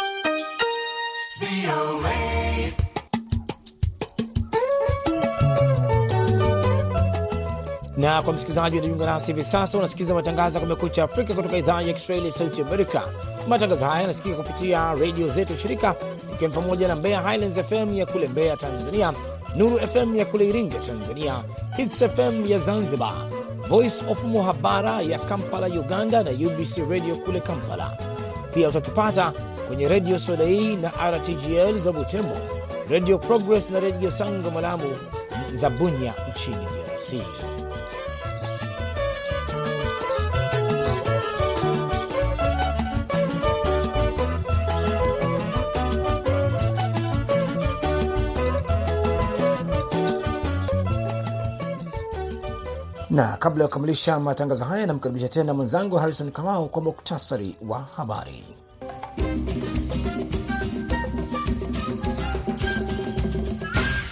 Na 7.97 8.23
kwa 8.23 8.33
msikilizaji 8.33 8.79
unajiunga 8.79 9.07
nasi 9.07 9.27
hivi 9.27 9.45
sasa, 9.45 9.79
unasikiliza 9.79 10.15
matangazo 10.15 10.59
ya 10.59 10.65
Kumekucha 10.65 11.05
Afrika 11.05 11.35
kutoka 11.35 11.57
idhaa 11.57 11.83
ya 11.83 11.93
Kiswahili 11.93 12.27
ya 12.27 12.33
Sauti 12.33 12.63
Amerika. 12.63 13.03
Matangazo 13.49 13.87
haya 13.87 14.01
yanasikika 14.01 14.37
kupitia 14.37 14.95
redio 14.95 15.29
zetu 15.29 15.57
shirika, 15.57 15.95
ikiwa 16.35 16.49
ni 16.51 16.55
pamoja 16.55 16.89
na 16.89 16.97
Mbeya 16.97 17.21
Highlands 17.23 17.61
FM 17.63 17.95
ya 17.97 18.07
kule 18.07 18.29
Mbeya 18.29 18.57
Tanzania, 18.57 19.13
Nuru 19.57 19.79
FM 19.79 20.17
ya 20.17 20.25
kule 20.25 20.49
Iringa 20.49 20.79
Tanzania, 20.79 21.35
Hits 21.77 22.05
FM 22.05 22.47
ya 22.47 22.59
Zanzibar, 22.59 23.15
Voice 23.69 24.05
of 24.11 24.25
Muhabara 24.25 25.01
ya 25.03 25.19
Kampala 25.19 25.67
Uganda 25.67 26.23
na 26.23 26.31
UBC 26.31 26.79
Radio 26.91 27.17
kule 27.17 27.41
Kampala. 27.41 27.97
Pia 28.55 28.69
utatupata 28.69 29.33
kwenye 29.69 29.89
redio 29.89 30.19
Soleil 30.19 30.79
na 30.81 30.93
RTGL 31.11 31.79
za 31.79 31.93
Butembo, 31.93 32.35
Radio 32.91 33.19
Progress 33.19 33.71
na 33.71 33.81
redio 33.81 34.11
Sango 34.11 34.51
Malamu 34.51 34.85
za 35.53 35.71
Bunya 35.71 36.15
nchini 36.31 36.57
DRC. 36.57 37.52
Na 53.13 53.37
kabla 53.37 53.65
ya 53.65 53.69
kukamilisha 53.69 54.21
matangazo 54.21 54.65
haya, 54.65 54.87
namkaribisha 54.87 55.29
tena 55.29 55.55
mwenzangu 55.55 55.97
Harrison 55.97 56.31
Kamau 56.33 56.69
kwa 56.69 56.83
muktasari 56.83 57.57
wa 57.69 57.79
habari. 57.81 58.45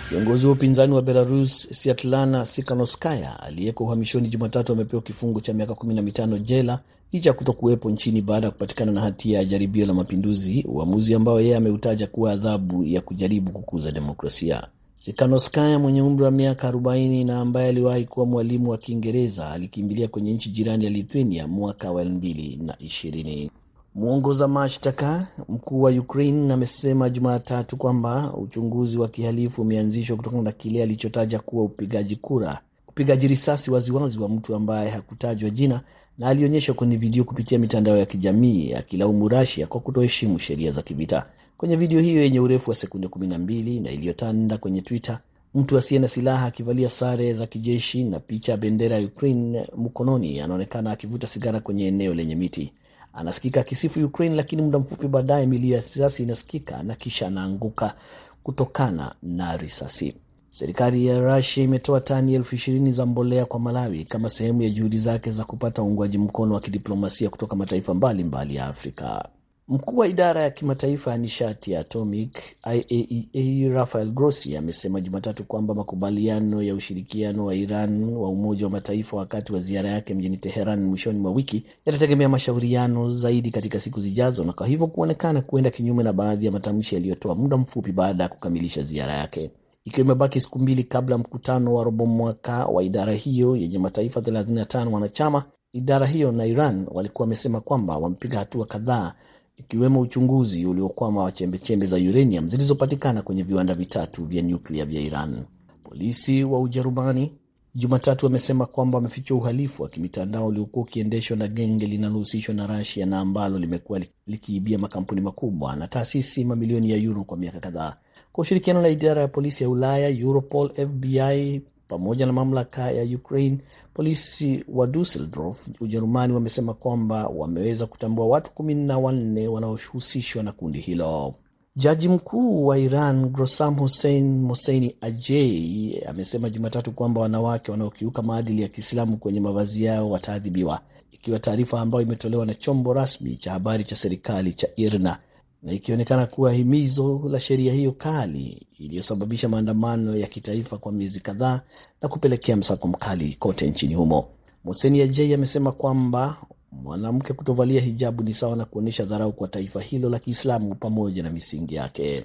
Kiongozi 0.09 0.47
wa 0.47 0.53
upinzani 0.53 0.95
wa 0.95 1.03
Belarus 1.03 1.69
Sviatlana 1.73 2.47
Sikanoskaya 2.47 3.41
aliyeko 3.43 3.85
uhamishoni 3.85 4.29
Jumatatu 4.29 4.73
amepewa 4.73 5.03
kifungo 5.03 5.41
cha 5.41 5.53
miaka 5.53 5.73
15 5.73 6.39
jela 6.39 6.79
licha 7.13 7.31
ya 7.31 7.35
kuto 7.35 7.53
kuwepo 7.53 7.91
nchini 7.91 8.23
baada 8.23 8.47
ya 8.47 8.51
kupatikana 8.53 8.93
na 8.93 9.01
hatia 9.01 9.39
ya 9.39 9.45
jaribio 9.45 9.87
la 9.87 9.95
mapinduzi, 9.95 10.65
uamuzi 10.69 11.15
ambao 11.15 11.41
yeye 11.41 11.57
ameutaja 11.57 12.07
kuwa 12.07 12.33
adhabu 12.33 12.85
ya 12.85 13.01
kujaribu 13.01 13.53
kukuza 13.53 13.91
demokrasia. 13.91 14.67
Sikanoskaya 15.05 15.79
mwenye 15.79 16.03
umri 16.03 16.25
wa 16.25 16.31
miaka 16.31 16.71
40 16.71 17.27
na 17.27 17.41
ambaye 17.41 17.69
aliwahi 17.69 18.05
kuwa 18.05 18.27
mwalimu 18.27 18.71
wa 18.71 18.79
Kiingereza 18.79 19.51
alikimbilia 19.51 20.09
kwenye 20.09 20.33
nchi 20.33 20.51
jirani 20.51 20.85
ya 20.85 20.91
Lithuania 20.91 21.47
mwaka 21.49 21.93
wa 21.93 22.05
2020. 22.05 23.51
Mwongoza 23.95 24.49
mashtaka 24.49 25.27
mkuu 25.49 25.81
wa 25.83 25.91
Ukraine 25.91 26.53
amesema 26.53 27.11
Jumatatu 27.11 27.77
kwamba 27.77 28.35
uchunguzi 28.35 28.99
wa 28.99 29.09
kihalifu 29.09 29.63
umeanzishwa 29.63 30.17
kutokana 30.17 30.43
na 30.43 30.53
kile 30.53 30.83
alichotaja 30.83 31.39
kuwa 31.39 31.65
upigaji 31.65 32.17
kura, 32.17 32.61
upigaji 32.89 33.29
risasi 33.29 33.71
waziwazi 33.71 34.19
wa 34.19 34.29
mtu 34.29 34.55
ambaye 34.55 34.91
hakutajwa 34.91 35.51
jina 35.51 35.81
na 36.19 36.27
alionyeshwa 36.29 36.75
kwenye 36.75 36.97
video 36.97 37.25
kupitia 37.25 37.59
mitandao 37.59 37.97
ya 37.97 38.07
kijamii 38.07 38.73
akilaumu 38.75 39.29
Rasia 39.29 39.67
kwa 39.67 39.81
kutoheshimu 39.81 40.39
sheria 40.39 40.71
za 40.71 40.83
kivita. 40.83 41.27
Kwenye 41.61 41.77
video 41.77 42.01
hiyo 42.01 42.23
yenye 42.23 42.41
urefu 42.41 42.71
wa 42.71 42.77
sekunde 42.77 43.09
12 43.09 43.83
na 43.83 43.91
iliyotanda 43.91 44.59
kwenye 44.59 44.81
Twitter, 44.81 45.19
mtu 45.55 45.79
asiye 45.79 46.01
na 46.01 46.09
silaha 46.09 46.47
akivalia 46.47 46.89
sare 46.89 47.35
za 47.35 47.47
kijeshi 47.47 48.05
na 48.05 48.21
picha 48.21 48.53
ya 48.53 48.59
bendera 48.59 48.99
ya 48.99 49.07
Ukraine 49.07 49.67
mkononi 49.77 50.41
anaonekana 50.41 50.91
akivuta 50.91 51.27
sigara 51.27 51.61
kwenye 51.61 51.87
eneo 51.87 52.15
lenye 52.15 52.35
miti. 52.37 52.73
Anasikika 53.13 53.61
akisifu 53.61 54.05
Ukraine, 54.05 54.37
lakini 54.37 54.63
muda 54.63 54.79
mfupi 54.79 55.09
baadaye 55.09 55.47
milio 55.47 55.75
ya 55.77 55.81
risasi 55.81 56.23
inasikika 56.23 56.83
na 56.83 56.95
kisha 56.95 57.27
anaanguka 57.27 57.95
kutokana 58.43 59.15
na 59.23 59.57
risasi. 59.57 60.15
Serikali 60.51 61.07
ya 61.07 61.19
Rusia 61.37 61.65
imetoa 61.65 62.01
tani 62.01 62.35
elfu 62.35 62.55
ishirini 62.55 62.93
za 62.93 63.07
mbolea 63.07 63.47
kwa 63.47 63.61
Malawi 63.61 64.05
kama 64.05 64.29
sehemu 64.29 64.63
ya 64.63 64.71
juhudi 64.71 64.97
zake 64.99 65.31
za 65.31 65.45
kupata 65.45 65.83
uungwaji 65.83 66.19
mkono 66.19 66.55
wa 66.55 66.61
kidiplomasia 66.61 67.31
kutoka 67.31 67.57
mataifa 67.57 67.95
mbalimbali 67.95 68.25
mbali 68.25 68.55
ya 68.57 68.67
Afrika. 68.67 69.29
Mkuu 69.71 69.97
wa 69.97 70.09
idara 70.09 70.41
ya 70.41 70.51
kimataifa 70.51 71.11
ya 71.11 71.19
nishati 71.19 71.73
ya 71.73 71.81
atomic 71.81 72.39
IAEA 72.73 73.69
Rafael 73.75 74.11
Grossi 74.13 74.57
amesema 74.57 75.01
Jumatatu 75.01 75.45
kwamba 75.45 75.75
makubaliano 75.75 76.63
ya 76.63 76.75
ushirikiano 76.75 77.45
wa 77.47 77.55
Iran 77.55 78.05
wa 78.15 78.29
Umoja 78.29 78.67
wa 78.67 78.71
Mataifa 78.73 79.17
wakati 79.17 79.53
wa 79.53 79.61
ziara 79.61 79.89
yake 79.89 80.15
mjini 80.15 80.37
Teheran 80.37 80.85
mwishoni 80.85 81.19
mwa 81.19 81.33
wiki 81.33 81.65
yatategemea 81.87 82.29
mashauriano 82.29 83.11
zaidi 83.11 83.51
katika 83.51 83.81
siku 83.81 84.01
zijazo, 84.01 84.45
na 84.45 84.53
kwa 84.53 84.67
hivyo 84.67 84.87
kuonekana 84.87 85.41
kuenda 85.41 85.71
kinyume 85.71 86.03
na 86.03 86.13
baadhi 86.13 86.47
ya 86.47 86.53
matamshi 86.53 86.95
yaliyotoa 86.95 87.35
muda 87.35 87.57
mfupi 87.57 87.93
baada 87.93 88.23
ya 88.23 88.29
kukamilisha 88.29 88.83
ziara 88.83 89.13
yake. 89.13 89.51
Ikiwa 89.85 90.05
imebaki 90.05 90.41
siku 90.41 90.59
mbili 90.59 90.85
kabla 90.85 91.19
mkutano 91.19 91.75
wa 91.75 91.85
robo 91.85 92.07
mwaka 92.07 92.67
wa 92.67 92.83
idara 92.83 93.13
hiyo 93.13 93.57
yenye 93.57 93.79
mataifa 93.79 94.21
35 94.21 94.87
wanachama, 94.93 95.45
idara 95.73 96.07
hiyo 96.07 96.33
na 96.33 96.47
Iran 96.47 96.87
walikuwa 96.91 97.25
wamesema 97.25 97.61
kwamba 97.61 97.99
wamepiga 97.99 98.39
hatua 98.39 98.67
kadhaa 98.67 99.15
ikiwemo 99.61 100.01
uchunguzi 100.01 100.67
uliokwama 100.67 101.23
wa 101.23 101.33
chembechembe 101.33 101.87
za 101.87 101.97
uranium 101.97 102.49
zilizopatikana 102.49 103.23
kwenye 103.23 103.43
viwanda 103.43 103.75
vitatu 103.75 104.25
vya 104.25 104.43
nyuklia 104.43 104.85
vya 104.85 105.01
Iran. 105.01 105.43
Polisi 105.83 106.45
wa 106.45 106.61
Ujerumani 106.61 107.33
Jumatatu 107.75 108.27
wamesema 108.27 108.67
kwamba 108.67 108.99
wamefichwa 108.99 109.37
uhalifu 109.37 109.83
wa 109.83 109.89
kimitandao 109.89 110.47
uliokuwa 110.47 110.83
ukiendeshwa 110.85 111.37
na 111.37 111.49
genge 111.49 111.87
linalohusishwa 111.87 112.55
na 112.55 112.67
Rasia 112.67 113.07
na 113.07 113.19
ambalo 113.19 113.59
limekuwa 113.59 114.01
likiibia 114.27 114.79
makampuni 114.79 115.21
makubwa 115.21 115.77
na 115.77 115.89
taasisi 115.89 116.45
mamilioni 116.45 116.91
ya 116.91 116.97
yuro 116.97 117.25
kwa 117.25 117.37
miaka 117.37 117.61
kadhaa. 117.61 117.97
Kwa 118.33 118.43
ushirikiano 118.43 118.83
na 118.83 118.89
idara 118.89 119.21
ya 119.23 119.29
polisi 119.29 119.63
ya 119.65 119.71
Ulaya, 119.71 120.09
Europol, 120.09 120.71
FBI 120.71 121.63
pamoja 121.91 122.27
na 122.27 122.33
mamlaka 122.33 122.91
ya 122.91 123.17
Ukraine. 123.17 123.59
Polisi 123.95 124.65
wa 124.69 124.87
Dusseldorf, 124.87 125.69
Ujerumani, 125.81 126.33
wamesema 126.33 126.75
kwamba 126.75 127.27
wameweza 127.27 127.87
kutambua 127.87 128.27
watu 128.27 128.51
kumi 128.51 128.75
na 128.75 128.99
wanne 128.99 129.49
wanaohusishwa 129.49 130.43
na 130.43 130.53
kundi 130.53 130.81
hilo. 130.81 131.35
Jaji 131.77 132.09
mkuu 132.09 132.67
wa 132.67 132.79
Iran 132.79 133.29
Grossam 133.29 133.77
Hussein 133.79 134.41
Moseini 134.43 134.97
Ajei 135.01 136.03
amesema 136.09 136.51
Jumatatu 136.51 136.93
kwamba 136.93 137.21
wanawake 137.21 137.71
wanaokiuka 137.71 138.23
maadili 138.23 138.63
ya 138.63 138.69
Kiislamu 138.69 139.17
kwenye 139.17 139.41
mavazi 139.41 139.85
yao 139.85 140.11
wataadhibiwa, 140.11 140.81
ikiwa 141.13 141.39
taarifa 141.39 141.81
ambayo 141.81 142.03
imetolewa 142.05 142.47
na 142.47 142.55
chombo 142.55 142.93
rasmi 142.95 143.37
cha 143.37 143.53
habari 143.53 143.85
cha 143.85 143.97
serikali 143.97 144.53
cha 144.53 144.69
IRNA 144.77 145.19
na 145.63 145.73
ikionekana 145.73 146.27
kuwa 146.27 146.53
himizo 146.53 147.23
la 147.31 147.41
sheria 147.41 147.73
hiyo 147.73 147.93
kali 147.93 148.67
iliyosababisha 148.79 149.49
maandamano 149.49 150.17
ya 150.17 150.27
kitaifa 150.27 150.79
kwa 150.79 150.93
miezi 150.93 151.21
kadhaa 151.21 151.61
na 152.03 152.09
kupelekea 152.09 152.57
msako 152.57 152.89
mkali 152.89 153.35
kote 153.35 153.67
nchini 153.71 153.95
humo. 153.95 154.29
Mohseni 154.65 155.01
Ajei 155.01 155.35
amesema 155.35 155.73
kwamba 155.73 156.37
mwanamke 156.73 157.33
kutovalia 157.33 157.81
hijabu 157.81 158.23
ni 158.23 158.35
sawa 158.35 158.57
na 158.57 158.65
kuonyesha 158.65 159.05
dharau 159.05 159.33
kwa 159.33 159.49
taifa 159.49 159.81
hilo 159.81 160.11
la 160.11 160.19
Kiislamu 160.19 160.75
pamoja 160.75 161.23
na 161.23 161.31
misingi 161.31 161.75
yake. 161.75 162.25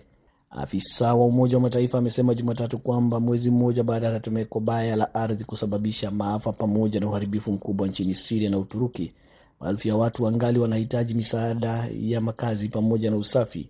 Afisa 0.49 1.15
wa 1.15 1.25
Umoja 1.25 1.55
wa 1.57 1.61
Mataifa 1.61 1.97
amesema 1.97 2.33
Jumatatu 2.33 2.77
kwamba 2.79 3.19
mwezi 3.19 3.51
mmoja 3.51 3.83
baada 3.83 4.07
ya 4.07 4.13
tetemeko 4.19 4.59
baya 4.59 4.95
la 4.95 5.13
ardhi 5.13 5.43
kusababisha 5.43 6.11
maafa 6.11 6.51
pamoja 6.53 6.99
na 6.99 7.07
uharibifu 7.07 7.51
mkubwa 7.51 7.87
nchini 7.87 8.13
Siria 8.13 8.49
na 8.49 8.57
Uturuki, 8.57 9.13
maelfu 9.59 9.87
ya 9.87 9.95
watu 9.95 10.23
wangali 10.23 10.59
wanahitaji 10.59 11.13
misaada 11.13 11.89
ya 11.99 12.21
makazi 12.21 12.69
pamoja 12.69 13.11
na 13.11 13.17
usafi, 13.17 13.69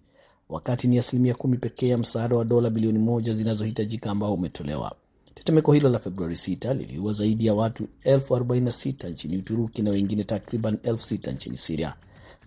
wakati 0.50 0.88
ni 0.88 0.98
asilimia 1.00 1.34
kumi 1.34 1.58
pekee 1.58 1.88
ya 1.88 1.98
msaada 1.98 2.36
wa 2.36 2.46
dola 2.46 2.70
bilioni 2.70 3.00
moja 3.00 3.34
zinazohitajika 3.34 4.12
ambao 4.12 4.34
umetolewa. 4.34 4.96
Tetemeko 5.34 5.74
hilo 5.74 5.90
la 5.90 6.00
Februari 6.00 6.36
6 6.36 6.74
liliua 6.74 7.14
zaidi 7.14 7.46
ya 7.46 7.54
watu 7.54 7.88
elfu 8.04 8.36
46 8.36 9.10
nchini 9.10 9.38
Uturuki 9.38 9.82
na 9.82 9.92
wengine 9.92 10.24
takriban 10.24 10.78
elfu 10.84 11.16
6 11.16 11.32
nchini 11.34 11.58
Siria. 11.58 11.94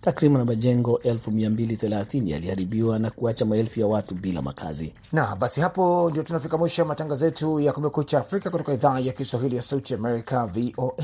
Takriban 0.01 0.45
majengo 0.45 0.99
elfu 0.99 1.31
230 1.31 2.29
yaliharibiwa 2.31 2.99
na 2.99 3.09
kuacha 3.11 3.45
maelfu 3.45 3.79
ya 3.79 3.87
watu 3.87 4.15
bila 4.15 4.41
makazi. 4.41 4.93
Na 5.11 5.35
basi 5.35 5.61
hapo 5.61 6.09
ndio 6.09 6.23
tunafika 6.23 6.57
mwisho 6.57 6.81
ya 6.81 6.87
matangazo 6.87 7.25
yetu 7.25 7.59
ya 7.59 7.73
Kumekucha 7.73 8.19
Afrika 8.19 8.49
kutoka 8.49 8.73
idhaa 8.73 8.99
ya 8.99 9.13
Kiswahili 9.13 9.55
ya 9.55 9.61
Sauti 9.61 9.93
Amerika, 9.93 10.45
VOA. 10.45 11.03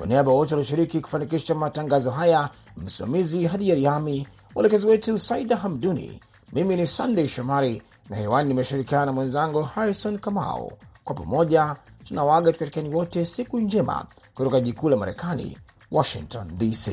Kwa 0.00 0.06
niaba 0.06 0.32
wote 0.32 0.54
walioshiriki 0.54 1.00
kufanikisha 1.00 1.54
matangazo 1.54 2.10
haya, 2.10 2.50
msimamizi 2.76 3.46
Hadi 3.46 3.68
Yariami, 3.68 4.28
mwelekezi 4.54 4.86
wetu 4.86 5.18
Saida 5.18 5.56
Hamduni, 5.56 6.20
mimi 6.52 6.76
ni 6.76 6.86
Sandey 6.86 7.28
Shomari 7.28 7.82
na 8.08 8.16
hewani 8.16 8.48
nimeshirikiana 8.48 9.06
na 9.06 9.12
mwenzangu 9.12 9.62
Harrison 9.62 10.18
Kamau. 10.18 10.72
Kwa 11.04 11.14
pamoja 11.14 11.76
tunawaaga 12.04 12.52
tukatikani 12.52 12.94
wote 12.94 13.24
siku 13.24 13.60
njema 13.60 14.04
kutoka 14.34 14.60
jikuu 14.60 14.88
la 14.88 14.96
Marekani, 14.96 15.58
Washington 15.90 16.48
DC. 16.58 16.90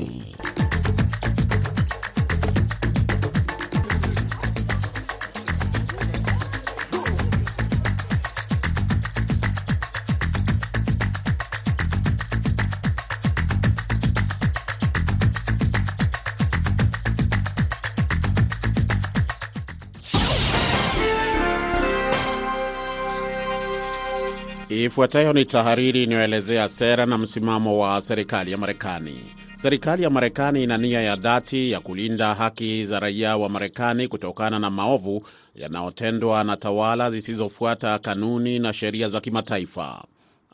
Ifuatayo 24.98 25.34
ni 25.34 25.46
tahariri 25.46 26.04
inayoelezea 26.04 26.70
sera 26.70 27.06
na 27.06 27.18
msimamo 27.18 27.80
wa 27.80 28.02
serikali 28.02 28.52
ya 28.52 28.58
Marekani. 28.58 29.16
Serikali 29.56 30.04
ya 30.04 30.10
Marekani 30.10 30.64
ina 30.64 30.78
nia 30.78 31.02
ya 31.02 31.16
dhati 31.16 31.72
ya 31.72 31.80
kulinda 31.80 32.34
haki 32.34 32.86
za 32.86 33.00
raia 33.00 33.38
wa 33.38 33.50
Marekani 33.50 34.08
kutokana 34.08 34.60
na 34.60 34.70
maovu 34.70 35.28
yanayotendwa 35.56 36.44
na 36.44 36.58
tawala 36.58 37.12
zisizofuata 37.12 38.00
kanuni 38.00 38.60
na 38.60 38.74
sheria 38.74 39.10
za 39.10 39.20
kimataifa. 39.22 40.04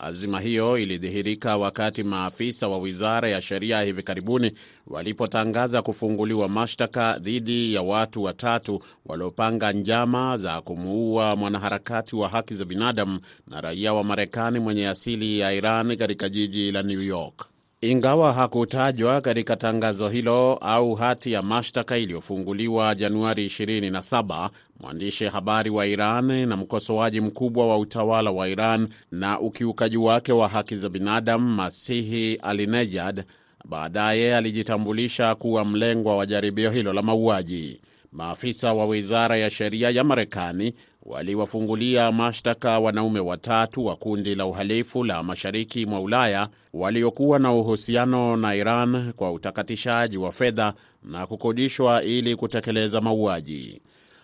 Azima 0.03 0.39
hiyo 0.39 0.77
ilidhihirika 0.77 1.57
wakati 1.57 2.03
maafisa 2.03 2.67
wa 2.67 2.77
wizara 2.77 3.29
ya 3.29 3.41
sheria 3.41 3.81
hivi 3.81 4.03
karibuni 4.03 4.51
walipotangaza 4.87 5.81
kufunguliwa 5.81 6.49
mashtaka 6.49 7.17
dhidi 7.19 7.73
ya 7.73 7.81
watu 7.81 8.23
watatu 8.23 8.81
waliopanga 9.05 9.71
njama 9.71 10.37
za 10.37 10.61
kumuua 10.61 11.35
mwanaharakati 11.35 12.15
wa 12.15 12.29
haki 12.29 12.53
za 12.53 12.65
binadamu 12.65 13.19
na 13.47 13.61
raia 13.61 13.93
wa 13.93 14.03
Marekani 14.03 14.59
mwenye 14.59 14.87
asili 14.87 15.39
ya 15.39 15.53
Iran 15.53 15.97
katika 15.97 16.29
jiji 16.29 16.71
la 16.71 16.83
New 16.83 17.01
York. 17.01 17.52
Ingawa 17.83 18.33
hakutajwa 18.33 19.21
katika 19.21 19.55
tangazo 19.55 20.09
hilo 20.09 20.53
au 20.53 20.95
hati 20.95 21.31
ya 21.31 21.41
mashtaka 21.41 21.97
iliyofunguliwa 21.97 22.95
Januari 22.95 23.45
27, 23.47 24.49
mwandishi 24.79 25.25
habari 25.25 25.69
wa 25.69 25.85
Iran 25.87 26.47
na 26.47 26.57
mkosoaji 26.57 27.21
mkubwa 27.21 27.67
wa 27.67 27.77
utawala 27.77 28.31
wa 28.31 28.49
Iran 28.49 28.87
na 29.11 29.39
ukiukaji 29.39 29.97
wake 29.97 30.31
wa 30.31 30.47
haki 30.47 30.75
za 30.75 30.89
binadamu 30.89 31.49
Masihi 31.55 32.35
Alinejad 32.35 33.23
baadaye 33.65 34.35
alijitambulisha 34.35 35.35
kuwa 35.35 35.65
mlengwa 35.65 36.17
wa 36.17 36.25
jaribio 36.25 36.71
hilo 36.71 36.93
la 36.93 37.01
mauaji. 37.01 37.81
Maafisa 38.13 38.73
wa 38.73 38.85
wizara 38.85 39.37
ya 39.37 39.49
sheria 39.49 39.89
ya 39.89 40.03
Marekani 40.03 40.73
waliwafungulia 41.03 42.11
mashtaka 42.11 42.79
wanaume 42.79 43.19
watatu 43.19 43.85
wa 43.85 43.95
kundi 43.95 44.35
la 44.35 44.45
uhalifu 44.45 45.03
la 45.03 45.23
mashariki 45.23 45.85
mwa 45.85 46.01
Ulaya 46.01 46.47
waliokuwa 46.73 47.39
na 47.39 47.53
uhusiano 47.53 48.37
na 48.37 48.55
Iran 48.55 49.13
kwa 49.13 49.31
utakatishaji 49.31 50.17
wa 50.17 50.31
fedha 50.31 50.73
na 51.03 51.27
kukodishwa 51.27 52.03
ili 52.03 52.35
kutekeleza 52.35 53.01
mauaji. 53.01 53.81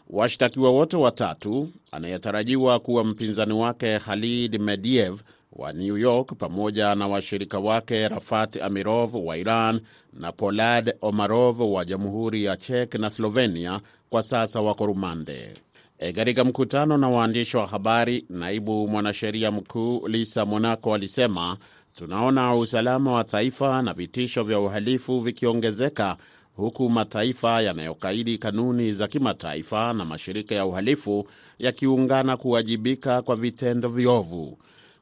Washtakiwa 0.09 0.71
wote 0.71 0.97
watatu, 0.97 1.69
anayetarajiwa 1.91 2.79
kuwa 2.79 3.03
mpinzani 3.03 3.53
wake 3.53 3.99
Khalid 3.99 4.61
Mediev 4.61 5.21
wa 5.53 5.73
New 5.73 5.97
York 5.97 6.33
pamoja 6.37 6.95
na 6.95 7.07
washirika 7.07 7.59
wake 7.59 8.07
Rafat 8.07 8.61
Amirov 8.61 9.15
wa 9.25 9.37
Iran 9.37 9.81
na 10.13 10.31
Polad 10.31 10.93
Omarov 11.01 11.61
wa 11.73 11.85
Jamhuri 11.85 12.43
ya 12.43 12.57
Czech 12.57 12.93
na 12.95 13.09
Slovenia, 13.09 13.79
kwa 14.09 14.23
sasa 14.23 14.61
wako 14.61 14.85
rumande. 14.85 15.53
Katika 16.15 16.41
e, 16.41 16.43
mkutano 16.43 16.97
na 16.97 17.09
waandishi 17.09 17.57
wa 17.57 17.67
habari, 17.67 18.25
naibu 18.29 18.87
mwanasheria 18.87 19.51
mkuu 19.51 20.07
Lisa 20.07 20.45
Monaco 20.45 20.93
alisema, 20.93 21.57
tunaona 21.95 22.55
usalama 22.55 23.11
wa 23.11 23.23
taifa 23.23 23.81
na 23.81 23.93
vitisho 23.93 24.43
vya 24.43 24.59
uhalifu 24.59 25.19
vikiongezeka 25.19 26.17
huku 26.55 26.89
mataifa 26.89 27.61
yanayokaidi 27.61 28.37
kanuni 28.37 28.91
za 28.93 29.07
kimataifa 29.07 29.93
na 29.93 30.05
mashirika 30.05 30.55
ya 30.55 30.65
uhalifu 30.65 31.27
yakiungana 31.59 32.37
kuwajibika 32.37 33.21
kwa 33.21 33.35
vitendo 33.35 33.89
viovu 33.89 34.57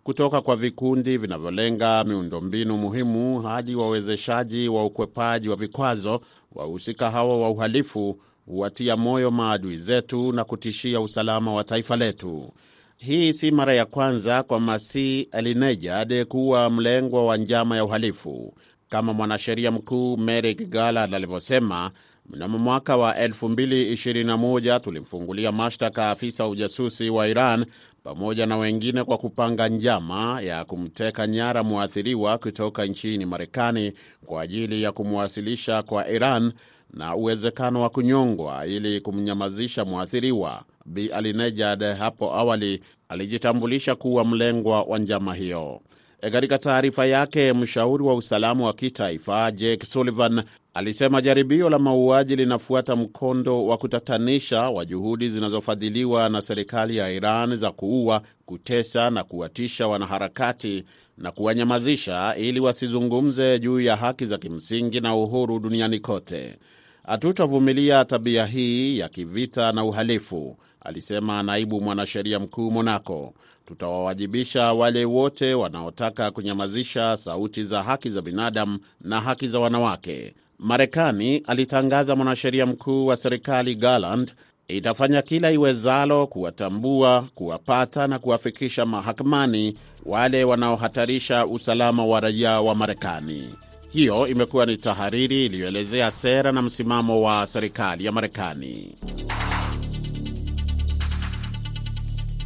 kutoka 0.07 0.41
kwa 0.41 0.55
vikundi 0.55 1.17
vinavyolenga 1.17 2.03
miundombinu 2.03 2.77
muhimu 2.77 3.41
hadi 3.41 3.75
wawezeshaji 3.75 4.67
wa 4.69 4.85
ukwepaji 4.85 5.49
wa 5.49 5.55
vikwazo. 5.55 6.21
Wahusika 6.51 7.11
hawa 7.11 7.37
wa 7.41 7.49
uhalifu 7.49 8.19
huwatia 8.45 8.97
moyo 8.97 9.31
maadui 9.31 9.77
zetu 9.77 10.31
na 10.31 10.43
kutishia 10.43 11.01
usalama 11.01 11.53
wa 11.53 11.63
taifa 11.63 11.95
letu. 11.95 12.53
Hii 12.97 13.33
si 13.33 13.51
mara 13.51 13.73
ya 13.73 13.85
kwanza 13.85 14.43
kwa 14.43 14.59
Masih 14.59 15.27
Alinejad 15.31 16.25
kuwa 16.25 16.69
mlengwa 16.69 17.25
wa 17.25 17.37
njama 17.37 17.75
ya 17.77 17.85
uhalifu. 17.85 18.53
Kama 18.89 19.13
mwanasheria 19.13 19.71
mkuu 19.71 20.17
Merrick 20.17 20.69
Garland 20.69 21.15
alivyosema, 21.15 21.91
mnamo 22.29 22.57
mwaka 22.57 22.97
wa 22.97 23.13
2021 23.13 24.79
tulimfungulia 24.79 25.51
mashtaka 25.51 26.09
afisa 26.11 26.47
ujasusi 26.47 27.09
wa 27.09 27.27
Iran 27.27 27.65
pamoja 28.03 28.45
na 28.45 28.57
wengine 28.57 29.03
kwa 29.03 29.17
kupanga 29.17 29.69
njama 29.69 30.41
ya 30.41 30.65
kumteka 30.65 31.27
nyara 31.27 31.63
mwathiriwa 31.63 32.37
kutoka 32.37 32.85
nchini 32.85 33.25
Marekani 33.25 33.93
kwa 34.25 34.41
ajili 34.41 34.83
ya 34.83 34.91
kumwasilisha 34.91 35.83
kwa 35.83 36.09
Iran 36.09 36.53
na 36.93 37.15
uwezekano 37.15 37.81
wa 37.81 37.89
kunyongwa 37.89 38.65
ili 38.67 39.01
kumnyamazisha 39.01 39.85
mwathiriwa. 39.85 40.63
Bi 40.85 41.07
Alinejad 41.07 41.83
hapo 41.97 42.33
awali 42.35 42.83
alijitambulisha 43.09 43.95
kuwa 43.95 44.25
mlengwa 44.25 44.83
wa 44.83 44.99
njama 44.99 45.33
hiyo. 45.35 45.81
E, 46.21 46.29
katika 46.29 46.57
taarifa 46.57 47.05
yake, 47.05 47.53
mshauri 47.53 48.03
wa 48.03 48.15
usalama 48.15 48.65
wa 48.65 48.73
kitaifa 48.73 49.51
Jake 49.51 49.85
Sullivan 49.85 50.43
alisema 50.73 51.21
jaribio 51.21 51.69
la 51.69 51.79
mauaji 51.79 52.35
linafuata 52.35 52.95
mkondo 52.95 53.65
wa 53.65 53.77
kutatanisha 53.77 54.61
wa 54.61 54.85
juhudi 54.85 55.29
zinazofadhiliwa 55.29 56.29
na 56.29 56.41
serikali 56.41 56.97
ya 56.97 57.09
Iran 57.11 57.55
za 57.57 57.71
kuua, 57.71 58.21
kutesa 58.45 59.09
na 59.09 59.23
kuwatisha 59.23 59.87
wanaharakati 59.87 60.83
na 61.17 61.31
kuwanyamazisha 61.31 62.35
ili 62.37 62.59
wasizungumze 62.59 63.59
juu 63.59 63.79
ya 63.79 63.95
haki 63.95 64.25
za 64.25 64.37
kimsingi 64.37 64.99
na 65.01 65.15
uhuru 65.15 65.59
duniani 65.59 65.99
kote. 65.99 66.57
Hatutavumilia 67.05 68.05
tabia 68.05 68.45
hii 68.45 68.99
ya 68.99 69.09
kivita 69.09 69.71
na 69.71 69.83
uhalifu, 69.85 70.57
alisema 70.87 71.43
naibu 71.43 71.81
mwanasheria 71.81 72.39
mkuu 72.39 72.71
Monaco. 72.71 73.33
Tutawawajibisha 73.65 74.73
wale 74.73 75.05
wote 75.05 75.53
wanaotaka 75.53 76.31
kunyamazisha 76.31 77.17
sauti 77.17 77.63
za 77.63 77.83
haki 77.83 78.09
za 78.09 78.21
binadamu 78.21 78.79
na 79.01 79.21
haki 79.21 79.47
za 79.47 79.59
wanawake. 79.59 80.33
Marekani, 80.59 81.37
alitangaza 81.37 82.15
mwanasheria 82.15 82.65
mkuu 82.65 83.05
wa 83.05 83.15
serikali 83.15 83.75
Garland, 83.75 84.33
itafanya 84.67 85.21
kila 85.21 85.51
iwezalo 85.51 86.27
kuwatambua, 86.27 87.27
kuwapata 87.35 88.07
na 88.07 88.19
kuwafikisha 88.19 88.85
mahakamani 88.85 89.77
wale 90.05 90.43
wanaohatarisha 90.43 91.45
usalama 91.45 92.05
wa 92.05 92.19
raia 92.19 92.61
wa 92.61 92.75
Marekani. 92.75 93.55
Hiyo 93.89 94.27
imekuwa 94.27 94.65
ni 94.65 94.77
tahariri 94.77 95.45
iliyoelezea 95.45 96.11
sera 96.11 96.51
na 96.51 96.61
msimamo 96.61 97.21
wa 97.21 97.47
serikali 97.47 98.05
ya 98.05 98.11
Marekani. 98.11 98.95